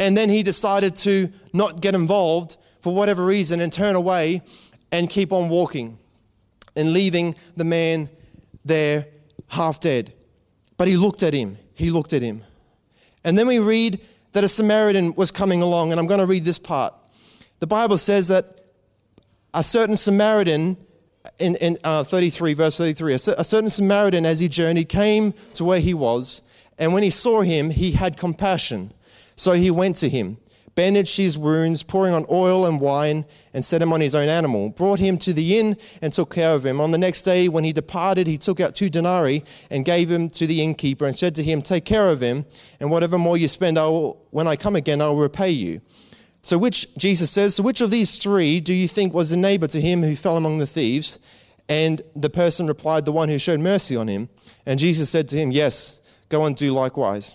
And 0.00 0.18
then 0.18 0.28
he 0.28 0.42
decided 0.42 0.96
to 0.96 1.32
not 1.52 1.80
get 1.80 1.94
involved 1.94 2.56
for 2.80 2.92
whatever 2.92 3.24
reason 3.24 3.60
and 3.60 3.72
turn 3.72 3.94
away 3.94 4.42
and 4.90 5.08
keep 5.08 5.32
on 5.32 5.48
walking 5.48 5.98
and 6.74 6.92
leaving 6.92 7.36
the 7.56 7.64
man 7.64 8.10
there 8.64 9.06
half 9.48 9.78
dead. 9.78 10.12
But 10.76 10.88
he 10.88 10.96
looked 10.96 11.22
at 11.22 11.32
him. 11.32 11.56
He 11.74 11.90
looked 11.90 12.12
at 12.12 12.22
him. 12.22 12.42
And 13.22 13.38
then 13.38 13.46
we 13.46 13.58
read 13.58 14.00
that 14.32 14.44
a 14.44 14.48
Samaritan 14.48 15.14
was 15.14 15.30
coming 15.30 15.62
along, 15.62 15.92
and 15.92 16.00
I'm 16.00 16.06
going 16.06 16.20
to 16.20 16.26
read 16.26 16.44
this 16.44 16.58
part. 16.58 16.94
The 17.58 17.66
Bible 17.66 17.98
says 17.98 18.28
that 18.28 18.60
a 19.52 19.62
certain 19.62 19.96
Samaritan, 19.96 20.76
in, 21.38 21.56
in 21.56 21.78
uh, 21.84 22.04
33, 22.04 22.54
verse 22.54 22.76
33, 22.76 23.14
a, 23.14 23.18
certain 23.18 23.70
Samaritan, 23.70 24.26
as 24.26 24.40
he 24.40 24.48
journeyed, 24.48 24.88
came 24.88 25.32
to 25.54 25.64
where 25.64 25.80
he 25.80 25.94
was, 25.94 26.42
and 26.78 26.92
when 26.92 27.02
he 27.02 27.10
saw 27.10 27.42
him, 27.42 27.70
he 27.70 27.92
had 27.92 28.16
compassion. 28.16 28.92
So 29.36 29.52
he 29.52 29.70
went 29.70 29.96
to 29.96 30.08
him 30.08 30.38
bandaged 30.74 31.16
his 31.16 31.36
wounds, 31.36 31.82
pouring 31.82 32.14
on 32.14 32.24
oil 32.30 32.64
and 32.64 32.80
wine, 32.80 33.24
and 33.52 33.64
set 33.64 33.82
him 33.82 33.92
on 33.92 34.00
his 34.00 34.14
own 34.14 34.28
animal, 34.28 34.70
brought 34.70 34.98
him 34.98 35.18
to 35.18 35.32
the 35.32 35.58
inn, 35.58 35.76
and 36.00 36.12
took 36.12 36.32
care 36.34 36.54
of 36.54 36.64
him. 36.64 36.80
On 36.80 36.90
the 36.90 36.96
next 36.96 37.22
day, 37.22 37.48
when 37.48 37.64
he 37.64 37.72
departed, 37.72 38.26
he 38.26 38.38
took 38.38 38.60
out 38.60 38.74
two 38.74 38.88
denarii 38.88 39.44
and 39.68 39.84
gave 39.84 40.10
him 40.10 40.30
to 40.30 40.46
the 40.46 40.62
innkeeper, 40.62 41.04
and 41.04 41.14
said 41.14 41.34
to 41.34 41.42
him, 41.42 41.60
Take 41.60 41.84
care 41.84 42.08
of 42.08 42.20
him, 42.20 42.46
and 42.80 42.90
whatever 42.90 43.18
more 43.18 43.36
you 43.36 43.46
spend, 43.48 43.78
I 43.78 43.86
will, 43.86 44.26
when 44.30 44.46
I 44.46 44.56
come 44.56 44.76
again, 44.76 45.00
I 45.00 45.08
will 45.08 45.16
repay 45.16 45.50
you. 45.50 45.80
So, 46.42 46.56
which, 46.56 46.94
Jesus 46.96 47.30
says, 47.30 47.56
so 47.56 47.62
which 47.62 47.80
of 47.80 47.90
these 47.90 48.22
three 48.22 48.60
do 48.60 48.72
you 48.72 48.88
think 48.88 49.12
was 49.12 49.30
the 49.30 49.36
neighbor 49.36 49.66
to 49.68 49.80
him 49.80 50.02
who 50.02 50.16
fell 50.16 50.36
among 50.36 50.58
the 50.58 50.66
thieves? 50.66 51.18
And 51.68 52.02
the 52.16 52.30
person 52.30 52.66
replied, 52.66 53.04
The 53.04 53.12
one 53.12 53.28
who 53.28 53.38
showed 53.38 53.60
mercy 53.60 53.94
on 53.94 54.08
him. 54.08 54.28
And 54.66 54.78
Jesus 54.78 55.10
said 55.10 55.28
to 55.28 55.36
him, 55.36 55.50
Yes, 55.52 56.00
go 56.28 56.44
and 56.44 56.56
do 56.56 56.72
likewise. 56.72 57.34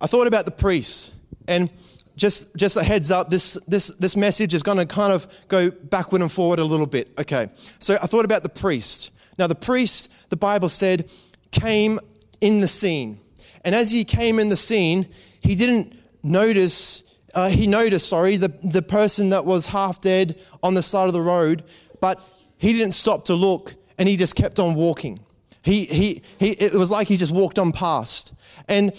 I 0.00 0.06
thought 0.06 0.26
about 0.26 0.44
the 0.44 0.50
priests 0.50 1.10
and 1.46 1.70
just, 2.16 2.54
just 2.56 2.76
a 2.76 2.82
heads 2.82 3.10
up, 3.10 3.30
this, 3.30 3.54
this, 3.66 3.88
this 3.98 4.16
message 4.16 4.52
is 4.52 4.62
going 4.62 4.78
to 4.78 4.86
kind 4.86 5.12
of 5.12 5.26
go 5.48 5.70
backward 5.70 6.20
and 6.20 6.30
forward 6.30 6.58
a 6.58 6.64
little 6.64 6.86
bit. 6.86 7.10
Okay, 7.18 7.48
so 7.78 7.94
I 7.94 8.06
thought 8.06 8.24
about 8.24 8.42
the 8.42 8.48
priest. 8.48 9.10
Now, 9.38 9.46
the 9.46 9.54
priest, 9.54 10.12
the 10.28 10.36
Bible 10.36 10.68
said, 10.68 11.08
came 11.52 12.00
in 12.40 12.60
the 12.60 12.68
scene. 12.68 13.20
And 13.64 13.74
as 13.74 13.90
he 13.90 14.04
came 14.04 14.38
in 14.38 14.48
the 14.48 14.56
scene, 14.56 15.08
he 15.40 15.54
didn't 15.54 15.96
notice, 16.22 17.04
uh, 17.34 17.48
he 17.48 17.66
noticed, 17.66 18.08
sorry, 18.08 18.36
the, 18.36 18.48
the 18.48 18.82
person 18.82 19.30
that 19.30 19.44
was 19.44 19.66
half 19.66 20.00
dead 20.00 20.38
on 20.62 20.74
the 20.74 20.82
side 20.82 21.06
of 21.06 21.12
the 21.12 21.22
road, 21.22 21.64
but 22.00 22.20
he 22.56 22.72
didn't 22.72 22.92
stop 22.92 23.26
to 23.26 23.34
look 23.34 23.74
and 23.98 24.08
he 24.08 24.16
just 24.16 24.34
kept 24.34 24.58
on 24.58 24.74
walking. 24.74 25.18
He, 25.62 25.84
he, 25.84 26.22
he, 26.38 26.50
it 26.50 26.72
was 26.72 26.90
like 26.90 27.08
he 27.08 27.16
just 27.16 27.32
walked 27.32 27.58
on 27.58 27.72
past. 27.72 28.34
And 28.68 28.92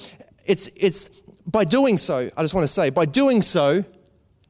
it's, 0.45 0.69
it's, 0.75 1.09
by 1.45 1.63
doing 1.63 1.97
so, 1.97 2.29
I 2.37 2.41
just 2.41 2.53
want 2.53 2.65
to 2.65 2.73
say, 2.73 2.89
by 2.89 3.05
doing 3.05 3.41
so, 3.41 3.83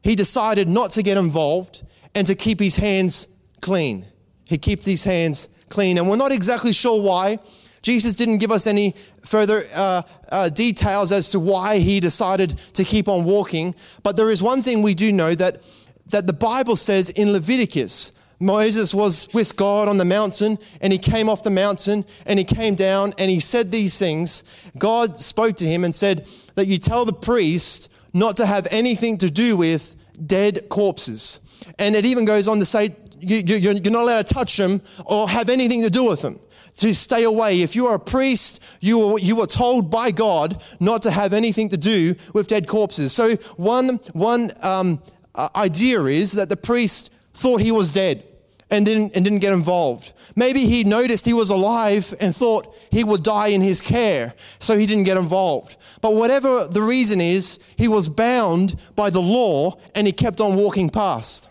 he 0.04 0.16
decided 0.16 0.68
not 0.68 0.92
to 0.92 1.04
get 1.04 1.18
involved 1.18 1.84
and 2.16 2.26
to 2.28 2.36
keep 2.36 2.60
his 2.60 2.76
hands 2.76 3.28
clean. 3.62 4.06
He 4.46 4.58
kept 4.58 4.84
his 4.84 5.04
hands 5.04 5.50
clean. 5.70 5.98
And 5.98 6.10
we're 6.10 6.16
not 6.16 6.32
exactly 6.32 6.74
sure 6.74 7.02
why. 7.02 7.40
Jesus 7.82 8.14
didn't 8.14 8.38
give 8.38 8.52
us 8.52 8.68
any 8.68 8.96
further 9.24 9.68
uh, 9.74 10.02
uh, 10.32 10.50
details 10.50 11.12
as 11.12 11.32
to 11.32 11.40
why 11.40 11.80
he 11.80 12.00
decided 12.00 12.60
to 12.74 12.84
keep 12.84 13.08
on 13.08 13.24
walking. 13.24 13.76
But 14.04 14.18
there 14.18 14.30
is 14.30 14.42
one 14.42 14.62
thing 14.62 14.82
we 14.82 14.94
do 14.94 15.12
know 15.12 15.36
that, 15.36 15.64
that 16.08 16.28
the 16.28 16.34
Bible 16.34 16.76
says 16.76 17.10
in 17.10 17.32
Leviticus 17.32 18.14
Moses 18.40 18.94
was 18.94 19.28
with 19.34 19.58
God 19.58 19.90
on 19.90 19.98
the 19.98 20.06
mountain 20.06 20.58
and 20.80 20.94
he 20.94 21.00
came 21.00 21.28
off 21.28 21.44
the 21.44 21.50
mountain 21.50 22.06
and 22.26 22.40
he 22.40 22.46
came 22.46 22.74
down 22.74 23.14
and 23.18 23.30
he 23.30 23.40
said 23.40 23.72
these 23.72 24.00
things. 24.00 24.46
God 24.78 25.18
spoke 25.18 25.58
to 25.58 25.66
him 25.66 25.84
and 25.84 25.94
said 25.94 26.26
that 26.56 26.68
you 26.68 26.78
tell 26.78 27.04
the 27.04 27.14
priest 27.14 27.92
not 28.14 28.38
to 28.38 28.46
have 28.46 28.68
anything 28.72 29.18
to 29.20 29.30
do 29.30 29.58
with 29.58 29.96
dead 30.26 30.70
corpses. 30.70 31.42
And 31.78 31.96
it 31.96 32.06
even 32.06 32.24
goes 32.24 32.48
on 32.48 32.60
to 32.60 32.66
say 32.66 32.96
you, 33.20 33.70
are 33.70 33.74
not 33.74 34.04
allowed 34.04 34.28
to 34.28 34.34
touch 34.34 34.56
them 34.56 34.82
or 35.06 35.28
have 35.28 35.50
anything 35.50 35.84
to 35.84 35.90
do 35.90 36.08
with 36.08 36.22
them. 36.22 36.40
To 36.80 36.94
stay 36.94 37.24
away. 37.24 37.62
If 37.62 37.76
you 37.76 37.88
are 37.88 37.96
a 37.96 38.00
priest, 38.00 38.62
you 38.80 39.00
were, 39.00 39.20
you 39.20 39.36
were 39.36 39.48
told 39.48 39.92
by 39.92 40.12
God 40.12 40.62
not 40.80 41.02
to 41.02 41.12
have 41.12 41.34
anything 41.34 41.68
to 41.70 41.78
do 41.78 42.16
with 42.34 42.48
dead 42.48 42.70
corpses. 42.70 43.12
So, 43.12 43.36
one, 43.58 44.00
one 44.14 44.52
um, 44.62 45.02
uh, 45.36 45.50
idea 45.58 46.04
is 46.06 46.32
that 46.34 46.48
the 46.48 46.56
priest 46.56 47.14
thought 47.34 47.60
he 47.60 47.74
was 47.74 47.92
dead 47.92 48.24
and 48.70 48.86
didn't, 48.86 49.14
and 49.14 49.26
didn't 49.26 49.40
get 49.40 49.52
involved. 49.52 50.14
Maybe 50.38 50.66
he 50.66 50.86
noticed 50.86 51.26
he 51.26 51.34
was 51.34 51.50
alive 51.50 52.16
and 52.22 52.34
thought 52.34 52.74
he 52.92 53.04
would 53.04 53.24
die 53.24 53.48
in 53.48 53.62
his 53.62 53.82
care, 53.82 54.34
so 54.60 54.78
he 54.78 54.86
didn't 54.86 55.04
get 55.04 55.18
involved. 55.18 55.76
But 56.00 56.14
whatever 56.14 56.66
the 56.66 56.82
reason 56.82 57.20
is, 57.20 57.60
he 57.76 57.90
was 57.90 58.08
bound 58.08 58.80
by 58.96 59.10
the 59.10 59.22
law 59.22 59.78
and 59.96 60.08
he 60.08 60.14
kept 60.14 60.40
on 60.40 60.56
walking 60.56 60.90
past. 60.90 61.50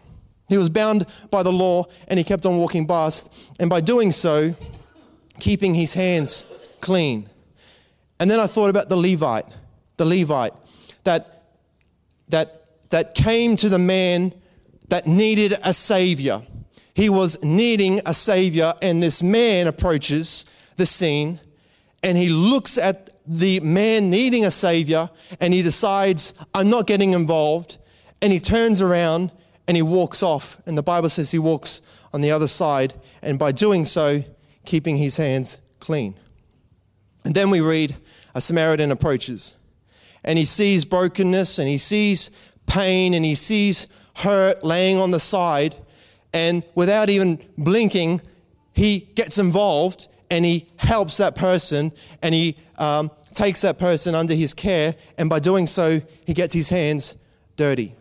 He 0.48 0.56
was 0.56 0.70
bound 0.70 1.04
by 1.30 1.42
the 1.42 1.52
law 1.52 1.84
and 2.06 2.18
he 2.18 2.24
kept 2.24 2.46
on 2.46 2.56
walking 2.56 2.86
past, 2.86 3.30
and 3.60 3.68
by 3.68 3.82
doing 3.82 4.10
so, 4.10 4.54
keeping 5.40 5.74
his 5.74 5.94
hands 5.94 6.46
clean. 6.80 7.28
And 8.20 8.30
then 8.30 8.40
I 8.40 8.46
thought 8.46 8.70
about 8.70 8.88
the 8.88 8.96
Levite, 8.96 9.46
the 9.96 10.04
Levite 10.04 10.52
that, 11.04 11.44
that, 12.28 12.64
that 12.90 13.14
came 13.14 13.56
to 13.56 13.68
the 13.68 13.78
man 13.78 14.32
that 14.88 15.06
needed 15.06 15.54
a 15.62 15.72
savior. 15.72 16.42
He 16.94 17.08
was 17.08 17.42
needing 17.42 18.00
a 18.06 18.14
savior, 18.14 18.74
and 18.82 19.02
this 19.02 19.22
man 19.22 19.66
approaches 19.66 20.46
the 20.76 20.86
scene 20.86 21.40
and 22.02 22.16
he 22.16 22.28
looks 22.28 22.78
at 22.78 23.10
the 23.26 23.60
man 23.60 24.10
needing 24.10 24.44
a 24.44 24.50
savior 24.50 25.10
and 25.40 25.52
he 25.52 25.62
decides, 25.62 26.34
I'm 26.54 26.70
not 26.70 26.86
getting 26.86 27.12
involved. 27.12 27.78
And 28.22 28.32
he 28.32 28.40
turns 28.40 28.80
around 28.80 29.32
and 29.66 29.76
he 29.76 29.82
walks 29.82 30.22
off. 30.22 30.60
And 30.66 30.78
the 30.78 30.82
Bible 30.82 31.08
says 31.08 31.30
he 31.30 31.38
walks 31.38 31.82
on 32.12 32.20
the 32.20 32.30
other 32.30 32.46
side, 32.46 32.94
and 33.20 33.38
by 33.38 33.52
doing 33.52 33.84
so, 33.84 34.24
keeping 34.68 34.98
his 34.98 35.16
hands 35.16 35.60
clean. 35.80 36.14
And 37.24 37.34
then 37.34 37.50
we 37.50 37.60
read 37.60 37.96
a 38.34 38.40
Samaritan 38.40 38.92
approaches 38.92 39.56
and 40.22 40.38
he 40.38 40.44
sees 40.44 40.84
brokenness 40.84 41.58
and 41.58 41.68
he 41.68 41.78
sees 41.78 42.30
pain 42.66 43.14
and 43.14 43.24
he 43.24 43.34
sees 43.34 43.88
hurt 44.16 44.62
laying 44.62 44.98
on 44.98 45.10
the 45.10 45.18
side 45.18 45.74
and 46.32 46.62
without 46.74 47.08
even 47.08 47.42
blinking, 47.56 48.20
he 48.74 49.00
gets 49.14 49.38
involved 49.38 50.08
and 50.30 50.44
he 50.44 50.68
helps 50.76 51.16
that 51.16 51.34
person 51.34 51.92
and 52.22 52.34
he 52.34 52.56
um, 52.76 53.10
takes 53.32 53.62
that 53.62 53.78
person 53.78 54.14
under 54.14 54.34
his 54.34 54.52
care. 54.52 54.94
And 55.16 55.30
by 55.30 55.38
doing 55.38 55.66
so, 55.66 56.02
he 56.26 56.34
gets 56.34 56.52
his 56.52 56.68
hands 56.68 57.14
dirty. 57.56 57.94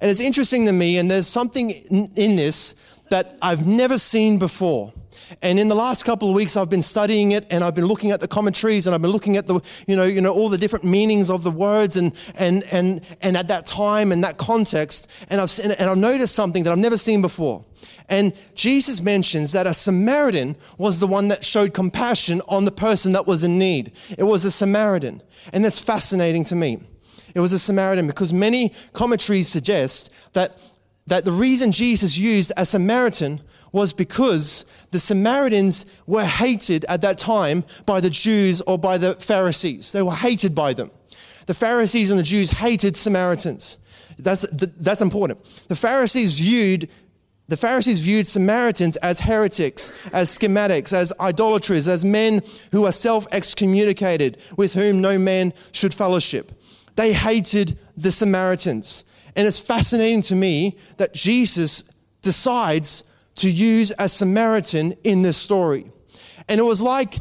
And 0.00 0.10
it's 0.10 0.20
interesting 0.20 0.66
to 0.66 0.72
me, 0.72 0.98
and 0.98 1.10
there's 1.10 1.26
something 1.26 1.70
in, 1.70 2.36
this 2.36 2.74
that 3.10 3.36
I've 3.42 3.66
never 3.66 3.98
seen 3.98 4.38
before. 4.38 4.92
And 5.42 5.58
in 5.58 5.68
the 5.68 5.74
last 5.74 6.04
couple 6.04 6.28
of 6.28 6.34
weeks, 6.34 6.56
I've 6.56 6.70
been 6.70 6.82
studying 6.82 7.32
it 7.32 7.46
and 7.50 7.62
I've 7.62 7.74
been 7.74 7.86
looking 7.86 8.10
at 8.10 8.20
the 8.20 8.28
commentaries 8.28 8.86
and 8.86 8.94
I've 8.94 9.02
been 9.02 9.10
looking 9.10 9.36
at 9.36 9.46
the, 9.46 9.60
you 9.86 9.96
know, 9.96 10.04
you 10.04 10.20
know, 10.20 10.32
all 10.32 10.48
the 10.48 10.58
different 10.58 10.84
meanings 10.84 11.30
of 11.30 11.42
the 11.42 11.50
words 11.50 11.96
and, 11.96 12.12
and, 12.34 12.64
and, 12.70 13.02
and 13.20 13.36
at 13.36 13.48
that 13.48 13.66
time 13.66 14.12
and 14.12 14.24
that 14.24 14.36
context. 14.36 15.10
And 15.28 15.40
I've, 15.40 15.58
and 15.58 15.72
I've 15.74 15.98
noticed 15.98 16.34
something 16.34 16.64
that 16.64 16.70
I've 16.70 16.78
never 16.78 16.96
seen 16.96 17.22
before. 17.22 17.64
And 18.08 18.32
Jesus 18.54 19.02
mentions 19.02 19.52
that 19.52 19.66
a 19.66 19.74
Samaritan 19.74 20.56
was 20.78 20.98
the 20.98 21.06
one 21.06 21.28
that 21.28 21.44
showed 21.44 21.74
compassion 21.74 22.40
on 22.48 22.64
the 22.64 22.70
person 22.70 23.12
that 23.12 23.26
was 23.26 23.44
in 23.44 23.58
need. 23.58 23.92
It 24.16 24.24
was 24.24 24.44
a 24.44 24.50
Samaritan. 24.50 25.22
And 25.52 25.64
that's 25.64 25.78
fascinating 25.78 26.44
to 26.44 26.56
me. 26.56 26.80
It 27.34 27.40
was 27.40 27.52
a 27.52 27.58
Samaritan 27.58 28.06
because 28.06 28.32
many 28.32 28.72
commentaries 28.94 29.48
suggest 29.48 30.10
that, 30.32 30.58
that 31.06 31.24
the 31.24 31.32
reason 31.32 31.70
Jesus 31.70 32.18
used 32.18 32.52
a 32.56 32.64
Samaritan 32.64 33.42
was 33.72 33.92
because 33.92 34.64
the 34.90 34.98
Samaritans 35.00 35.86
were 36.06 36.24
hated 36.24 36.84
at 36.86 37.02
that 37.02 37.18
time 37.18 37.64
by 37.86 38.00
the 38.00 38.10
Jews 38.10 38.60
or 38.62 38.78
by 38.78 38.98
the 38.98 39.14
Pharisees. 39.14 39.92
They 39.92 40.02
were 40.02 40.14
hated 40.14 40.54
by 40.54 40.72
them. 40.72 40.90
The 41.46 41.54
Pharisees 41.54 42.10
and 42.10 42.18
the 42.18 42.24
Jews 42.24 42.50
hated 42.50 42.96
Samaritans. 42.96 43.78
That's, 44.18 44.42
that's 44.50 45.02
important. 45.02 45.40
The 45.68 45.76
Pharisees 45.76 46.38
viewed 46.38 46.88
the 47.48 47.56
Pharisees 47.56 48.00
viewed 48.00 48.26
Samaritans 48.26 48.96
as 48.98 49.20
heretics, 49.20 49.90
as 50.12 50.28
schismatics, 50.28 50.92
as 50.92 51.14
idolaters, 51.18 51.88
as 51.88 52.04
men 52.04 52.42
who 52.72 52.84
are 52.84 52.92
self 52.92 53.26
excommunicated, 53.32 54.36
with 54.58 54.74
whom 54.74 55.00
no 55.00 55.18
man 55.18 55.54
should 55.72 55.94
fellowship. 55.94 56.52
They 56.96 57.14
hated 57.14 57.78
the 57.96 58.10
Samaritans. 58.10 59.06
And 59.34 59.46
it's 59.46 59.58
fascinating 59.58 60.20
to 60.22 60.34
me 60.34 60.76
that 60.98 61.14
Jesus 61.14 61.84
decides 62.20 63.02
to 63.38 63.50
use 63.50 63.92
a 63.98 64.08
Samaritan 64.08 64.96
in 65.04 65.22
this 65.22 65.36
story. 65.36 65.90
And 66.48 66.60
it 66.60 66.64
was 66.64 66.80
like 66.82 67.18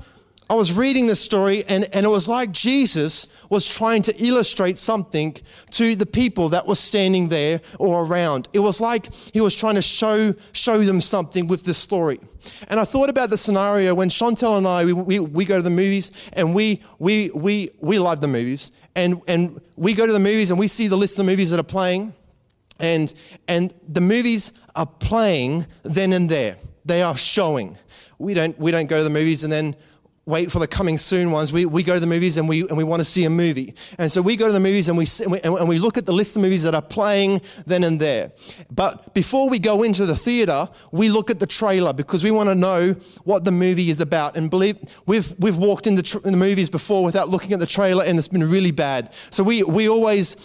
I 0.50 0.54
was 0.54 0.78
reading 0.78 1.08
this 1.08 1.20
story, 1.20 1.66
and, 1.66 1.90
and 1.94 2.06
it 2.06 2.10
was 2.10 2.30
like 2.30 2.54
Jesus 2.54 3.28
was 3.50 3.68
trying 3.68 4.02
to 4.04 4.16
illustrate 4.24 4.78
something 4.78 5.36
to 5.72 5.98
the 5.98 6.06
people 6.06 6.50
that 6.50 6.66
were 6.66 6.76
standing 6.76 7.28
there 7.28 7.60
or 7.80 8.06
around. 8.06 8.48
It 8.54 8.60
was 8.60 8.80
like 8.80 9.14
he 9.34 9.42
was 9.42 9.56
trying 9.58 9.76
to 9.76 9.82
show, 9.82 10.34
show 10.54 10.82
them 10.82 11.02
something 11.02 11.48
with 11.48 11.66
this 11.66 11.78
story. 11.78 12.22
And 12.70 12.80
I 12.80 12.86
thought 12.86 13.10
about 13.10 13.30
the 13.30 13.38
scenario 13.38 13.94
when 13.94 14.08
Chantel 14.08 14.58
and 14.58 14.66
I, 14.66 14.86
we, 14.86 14.94
we, 14.94 15.20
we 15.20 15.44
go 15.44 15.58
to 15.58 15.62
the 15.62 15.70
movies, 15.70 16.14
and 16.32 16.56
we, 16.56 16.82
we, 16.98 17.30
we, 17.32 17.72
we 17.82 18.00
love 18.00 18.22
the 18.22 18.30
movies. 18.30 18.72
And, 18.96 19.22
and 19.28 19.60
we 19.76 19.94
go 19.94 20.08
to 20.08 20.14
the 20.14 20.20
movies, 20.20 20.50
and 20.50 20.58
we 20.58 20.70
see 20.70 20.88
the 20.88 20.98
list 20.98 21.20
of 21.20 21.26
the 21.26 21.32
movies 21.32 21.50
that 21.50 21.60
are 21.60 21.64
playing. 21.64 22.14
And, 22.80 23.14
and 23.48 23.74
the 23.88 24.02
movies 24.02 24.54
are 24.76 24.86
playing 24.86 25.66
then 25.84 26.14
and 26.14 26.30
there. 26.30 26.58
They 26.86 27.02
are 27.02 27.18
showing. 27.18 27.78
We 28.20 28.34
don't, 28.34 28.58
we 28.60 28.72
don't 28.72 28.88
go 28.88 28.98
to 28.98 29.04
the 29.04 29.10
movies 29.10 29.44
and 29.44 29.52
then 29.52 29.76
wait 30.28 30.52
for 30.52 30.60
the 30.60 30.68
coming 30.68 30.98
soon 30.98 31.32
ones. 31.32 31.54
We, 31.54 31.66
we 31.66 31.82
go 31.82 31.94
to 31.94 32.00
the 32.02 32.06
movies 32.06 32.38
and 32.38 32.50
we, 32.50 32.68
and 32.68 32.78
we 32.78 32.84
want 32.84 33.00
to 33.00 33.06
see 33.06 33.24
a 33.24 33.30
movie. 33.30 33.74
And 33.98 34.12
so 34.12 34.22
we 34.22 34.36
go 34.36 34.48
to 34.48 34.52
the 34.52 34.60
movies 34.60 34.90
and 34.90 34.98
we, 34.98 35.08
and 35.24 35.32
we, 35.32 35.40
and 35.42 35.70
we 35.70 35.80
look 35.80 35.98
at 35.98 36.06
the 36.06 36.12
list 36.12 36.36
of 36.36 36.42
movies 36.42 36.64
that 36.64 36.76
are 36.76 36.82
playing 36.82 37.40
then 37.66 37.86
and 37.86 37.98
there. 37.98 38.34
But 38.70 39.14
before 39.14 39.50
we 39.50 39.58
go 39.58 39.84
into 39.84 40.06
the 40.06 40.18
theater, 40.18 40.68
we 40.92 41.08
look 41.08 41.32
at 41.32 41.40
the 41.40 41.48
trailer 41.48 41.94
because 41.94 42.26
we 42.26 42.32
want 42.32 42.50
to 42.50 42.56
know 42.56 42.92
what 43.24 43.46
the 43.46 43.54
movie 43.54 43.90
is 43.90 44.02
about. 44.02 44.36
And 44.36 44.50
believe 44.50 44.78
we've, 45.06 45.34
we've 45.40 45.56
walked 45.56 45.88
into 45.88 46.04
tr- 46.04 46.26
in 46.26 46.34
the 46.34 46.38
movies 46.38 46.70
before 46.70 47.06
without 47.06 47.30
looking 47.30 47.54
at 47.54 47.60
the 47.60 47.66
trailer 47.66 48.04
and 48.04 48.18
it's 48.18 48.28
been 48.28 48.48
really 48.48 48.72
bad. 48.72 49.14
So 49.30 49.44
we, 49.44 49.64
we 49.64 49.88
always, 49.88 50.36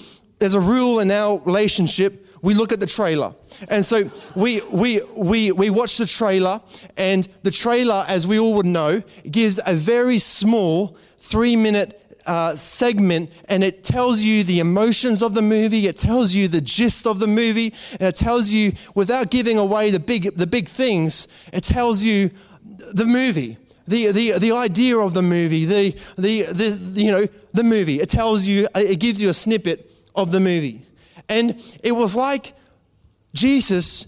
there's 0.42 0.54
a 0.54 0.61
rule 0.61 0.99
in 0.99 1.11
our 1.11 1.38
relationship 1.44 2.26
we 2.42 2.54
look 2.54 2.72
at 2.72 2.80
the 2.80 2.87
trailer. 2.87 3.32
And 3.68 3.84
so 3.84 4.11
we, 4.34 4.61
we, 4.72 5.00
we, 5.16 5.52
we 5.52 5.70
watch 5.70 5.96
the 5.96 6.06
trailer, 6.06 6.61
and 6.96 7.28
the 7.44 7.52
trailer, 7.52 8.04
as 8.08 8.26
we 8.26 8.40
all 8.40 8.54
would 8.54 8.66
know, 8.66 9.00
gives 9.30 9.61
a 9.64 9.75
very 9.75 10.18
small 10.18 10.96
three 11.18 11.54
minute 11.54 11.99
uh, 12.26 12.54
segment 12.54 13.30
and 13.49 13.64
it 13.64 13.82
tells 13.82 14.22
you 14.22 14.44
the 14.44 14.61
emotions 14.61 15.22
of 15.22 15.34
the 15.34 15.42
movie, 15.42 15.87
it 15.87 15.96
tells 15.96 16.34
you 16.34 16.49
the 16.49 16.61
gist 16.61 17.06
of 17.06 17.20
the 17.20 17.26
movie, 17.26 17.72
and 17.92 18.02
it 18.02 18.16
tells 18.16 18.52
you, 18.52 18.72
without 18.96 19.30
giving 19.30 19.58
away 19.58 19.90
the 19.90 20.00
big, 20.00 20.34
the 20.34 20.46
big 20.46 20.68
things, 20.68 21.28
it 21.52 21.62
tells 21.62 22.04
you 22.04 22.30
the 22.92 23.04
movie. 23.04 23.56
The, 23.87 24.12
the, 24.12 24.38
the 24.38 24.52
idea 24.52 24.96
of 24.99 25.14
the 25.14 25.22
movie, 25.22 25.64
the, 25.64 25.96
the, 26.16 26.42
the, 26.42 27.00
you 27.00 27.11
know, 27.11 27.26
the 27.52 27.64
movie. 27.64 28.00
It 28.00 28.08
tells 28.08 28.46
you, 28.46 28.68
it 28.75 29.00
gives 29.00 29.20
you 29.20 29.28
a 29.28 29.34
snippet 29.34 29.91
of 30.14 30.33
the 30.33 30.40
movie. 30.40 30.87
And 31.28 31.61
it 31.83 31.92
was 31.92 32.16
like 32.16 32.54
Jesus 33.35 34.07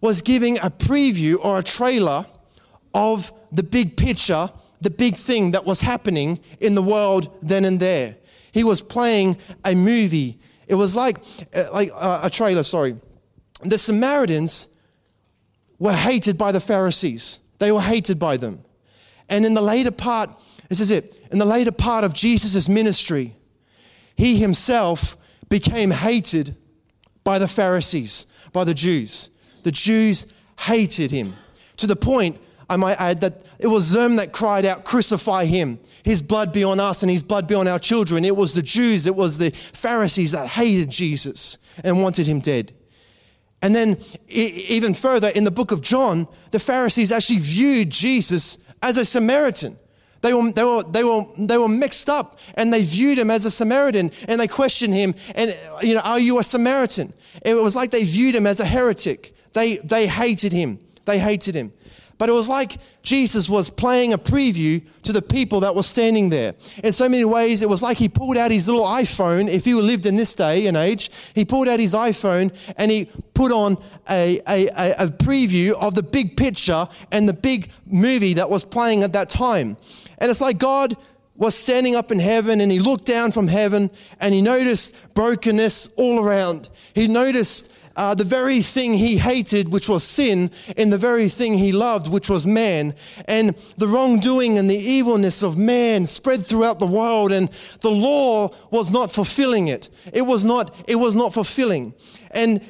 was 0.00 0.22
giving 0.22 0.58
a 0.58 0.70
preview 0.70 1.36
or 1.42 1.58
a 1.58 1.62
trailer 1.62 2.26
of 2.94 3.32
the 3.52 3.62
big 3.62 3.96
picture, 3.96 4.50
the 4.80 4.90
big 4.90 5.16
thing 5.16 5.52
that 5.52 5.64
was 5.64 5.80
happening 5.80 6.40
in 6.60 6.74
the 6.74 6.82
world 6.82 7.36
then 7.42 7.64
and 7.64 7.80
there. 7.80 8.16
He 8.52 8.64
was 8.64 8.80
playing 8.80 9.36
a 9.64 9.74
movie. 9.74 10.38
It 10.66 10.74
was 10.74 10.96
like, 10.96 11.18
uh, 11.54 11.64
like 11.72 11.90
uh, 11.94 12.20
a 12.24 12.30
trailer, 12.30 12.62
sorry. 12.62 12.96
The 13.62 13.78
Samaritans 13.78 14.68
were 15.78 15.92
hated 15.92 16.38
by 16.38 16.52
the 16.52 16.60
Pharisees. 16.60 17.40
They 17.58 17.72
were 17.72 17.80
hated 17.80 18.18
by 18.18 18.36
them. 18.36 18.62
And 19.28 19.44
in 19.44 19.54
the 19.54 19.62
later 19.62 19.90
part, 19.90 20.30
this 20.68 20.80
is 20.80 20.90
it, 20.90 21.20
in 21.30 21.38
the 21.38 21.44
later 21.44 21.72
part 21.72 22.04
of 22.04 22.14
Jesus' 22.14 22.68
ministry, 22.68 23.34
he 24.16 24.38
himself 24.38 25.16
became 25.48 25.90
hated 25.90 26.56
by 27.24 27.38
the 27.38 27.48
Pharisees, 27.48 28.26
by 28.52 28.64
the 28.64 28.74
Jews. 28.74 29.30
The 29.62 29.72
Jews 29.72 30.26
hated 30.60 31.10
him 31.10 31.34
to 31.76 31.86
the 31.86 31.96
point, 31.96 32.38
I 32.68 32.76
might 32.76 33.00
add, 33.00 33.20
that 33.20 33.42
it 33.58 33.66
was 33.66 33.90
them 33.90 34.16
that 34.16 34.32
cried 34.32 34.64
out, 34.64 34.84
Crucify 34.84 35.44
him. 35.44 35.78
His 36.02 36.22
blood 36.22 36.52
be 36.52 36.64
on 36.64 36.78
us 36.78 37.02
and 37.02 37.10
his 37.10 37.22
blood 37.22 37.48
be 37.48 37.54
on 37.54 37.66
our 37.66 37.78
children. 37.78 38.24
It 38.24 38.36
was 38.36 38.54
the 38.54 38.62
Jews, 38.62 39.06
it 39.06 39.16
was 39.16 39.38
the 39.38 39.50
Pharisees 39.50 40.32
that 40.32 40.46
hated 40.46 40.90
Jesus 40.90 41.58
and 41.82 42.02
wanted 42.02 42.26
him 42.26 42.40
dead. 42.40 42.72
And 43.62 43.74
then, 43.74 43.98
even 44.28 44.94
further, 44.94 45.28
in 45.28 45.44
the 45.44 45.50
book 45.50 45.72
of 45.72 45.80
John, 45.80 46.28
the 46.50 46.60
Pharisees 46.60 47.10
actually 47.10 47.38
viewed 47.38 47.90
Jesus 47.90 48.58
as 48.82 48.98
a 48.98 49.04
Samaritan. 49.04 49.78
They 50.26 50.34
were, 50.34 50.50
they, 50.50 50.64
were, 50.64 50.82
they, 50.82 51.04
were, 51.04 51.24
they 51.38 51.56
were 51.56 51.68
mixed 51.68 52.10
up 52.10 52.40
and 52.54 52.72
they 52.72 52.82
viewed 52.82 53.16
him 53.16 53.30
as 53.30 53.46
a 53.46 53.50
Samaritan 53.50 54.10
and 54.26 54.40
they 54.40 54.48
questioned 54.48 54.92
him 54.92 55.14
and, 55.36 55.56
you 55.82 55.94
know, 55.94 56.00
are 56.00 56.18
you 56.18 56.40
a 56.40 56.42
Samaritan? 56.42 57.14
It 57.44 57.54
was 57.54 57.76
like 57.76 57.92
they 57.92 58.02
viewed 58.02 58.34
him 58.34 58.44
as 58.44 58.58
a 58.58 58.64
heretic. 58.64 59.36
They, 59.52 59.76
they 59.76 60.08
hated 60.08 60.52
him. 60.52 60.80
They 61.04 61.20
hated 61.20 61.54
him. 61.54 61.72
But 62.18 62.28
it 62.28 62.32
was 62.32 62.48
like 62.48 62.78
Jesus 63.02 63.48
was 63.48 63.70
playing 63.70 64.14
a 64.14 64.18
preview 64.18 64.82
to 65.04 65.12
the 65.12 65.22
people 65.22 65.60
that 65.60 65.76
were 65.76 65.84
standing 65.84 66.28
there. 66.28 66.54
In 66.82 66.92
so 66.92 67.08
many 67.08 67.24
ways, 67.24 67.62
it 67.62 67.68
was 67.68 67.80
like 67.80 67.96
he 67.96 68.08
pulled 68.08 68.36
out 68.36 68.50
his 68.50 68.68
little 68.68 68.84
iPhone. 68.84 69.48
If 69.48 69.64
he 69.64 69.74
lived 69.74 70.06
in 70.06 70.16
this 70.16 70.34
day 70.34 70.66
and 70.66 70.76
age, 70.76 71.10
he 71.34 71.44
pulled 71.44 71.68
out 71.68 71.78
his 71.78 71.94
iPhone 71.94 72.52
and 72.78 72.90
he 72.90 73.04
put 73.34 73.52
on 73.52 73.76
a, 74.10 74.40
a, 74.48 74.66
a 74.98 75.06
preview 75.06 75.72
of 75.74 75.94
the 75.94 76.02
big 76.02 76.36
picture 76.36 76.88
and 77.12 77.28
the 77.28 77.34
big 77.34 77.70
movie 77.86 78.34
that 78.34 78.50
was 78.50 78.64
playing 78.64 79.04
at 79.04 79.12
that 79.12 79.28
time. 79.28 79.76
And 80.18 80.30
it's 80.30 80.40
like 80.40 80.58
God 80.58 80.96
was 81.34 81.54
standing 81.54 81.94
up 81.94 82.10
in 82.10 82.18
heaven 82.18 82.60
and 82.60 82.72
he 82.72 82.78
looked 82.78 83.04
down 83.04 83.30
from 83.30 83.48
heaven 83.48 83.90
and 84.20 84.32
he 84.32 84.40
noticed 84.40 84.96
brokenness 85.14 85.88
all 85.96 86.18
around. 86.18 86.70
He 86.94 87.08
noticed 87.08 87.70
uh, 87.96 88.14
the 88.14 88.24
very 88.24 88.60
thing 88.60 88.94
he 88.94 89.16
hated, 89.16 89.70
which 89.70 89.88
was 89.88 90.04
sin, 90.04 90.50
in 90.76 90.90
the 90.90 90.98
very 90.98 91.28
thing 91.28 91.56
he 91.56 91.72
loved, 91.72 92.08
which 92.08 92.28
was 92.28 92.46
man. 92.46 92.94
And 93.26 93.56
the 93.78 93.88
wrongdoing 93.88 94.58
and 94.58 94.70
the 94.70 94.76
evilness 94.76 95.42
of 95.42 95.56
man 95.56 96.04
spread 96.04 96.44
throughout 96.44 96.78
the 96.78 96.86
world, 96.86 97.32
and 97.32 97.50
the 97.80 97.90
law 97.90 98.50
was 98.70 98.92
not 98.92 99.10
fulfilling 99.10 99.68
it. 99.68 99.88
It 100.12 100.22
was 100.22 100.44
not, 100.44 100.74
it 100.86 100.96
was 100.96 101.16
not 101.16 101.32
fulfilling. 101.32 101.94
And 102.32 102.60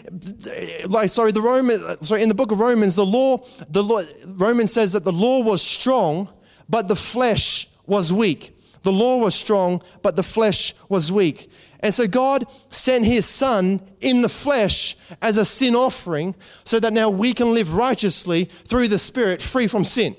like, 0.88 1.10
sorry, 1.10 1.32
the 1.32 1.42
Roman, 1.42 1.80
sorry, 2.02 2.22
in 2.22 2.28
the 2.28 2.34
book 2.34 2.52
of 2.52 2.60
Romans, 2.60 2.94
the 2.94 3.06
law, 3.06 3.38
the 3.68 3.82
law, 3.82 4.02
Romans 4.36 4.72
says 4.72 4.92
that 4.92 5.02
the 5.02 5.12
law 5.12 5.42
was 5.42 5.60
strong, 5.60 6.28
but 6.68 6.88
the 6.88 6.96
flesh 6.96 7.68
was 7.86 8.12
weak. 8.12 8.56
The 8.82 8.92
law 8.92 9.18
was 9.18 9.34
strong, 9.34 9.82
but 10.02 10.16
the 10.16 10.22
flesh 10.22 10.74
was 10.88 11.10
weak. 11.10 11.50
And 11.80 11.92
so 11.92 12.06
God 12.06 12.46
sent 12.70 13.04
his 13.04 13.26
son 13.26 13.80
in 14.00 14.22
the 14.22 14.28
flesh 14.28 14.96
as 15.20 15.36
a 15.36 15.44
sin 15.44 15.74
offering 15.74 16.34
so 16.64 16.80
that 16.80 16.92
now 16.92 17.10
we 17.10 17.32
can 17.32 17.52
live 17.52 17.74
righteously 17.74 18.44
through 18.64 18.88
the 18.88 18.98
Spirit, 18.98 19.42
free 19.42 19.66
from 19.66 19.84
sin. 19.84 20.16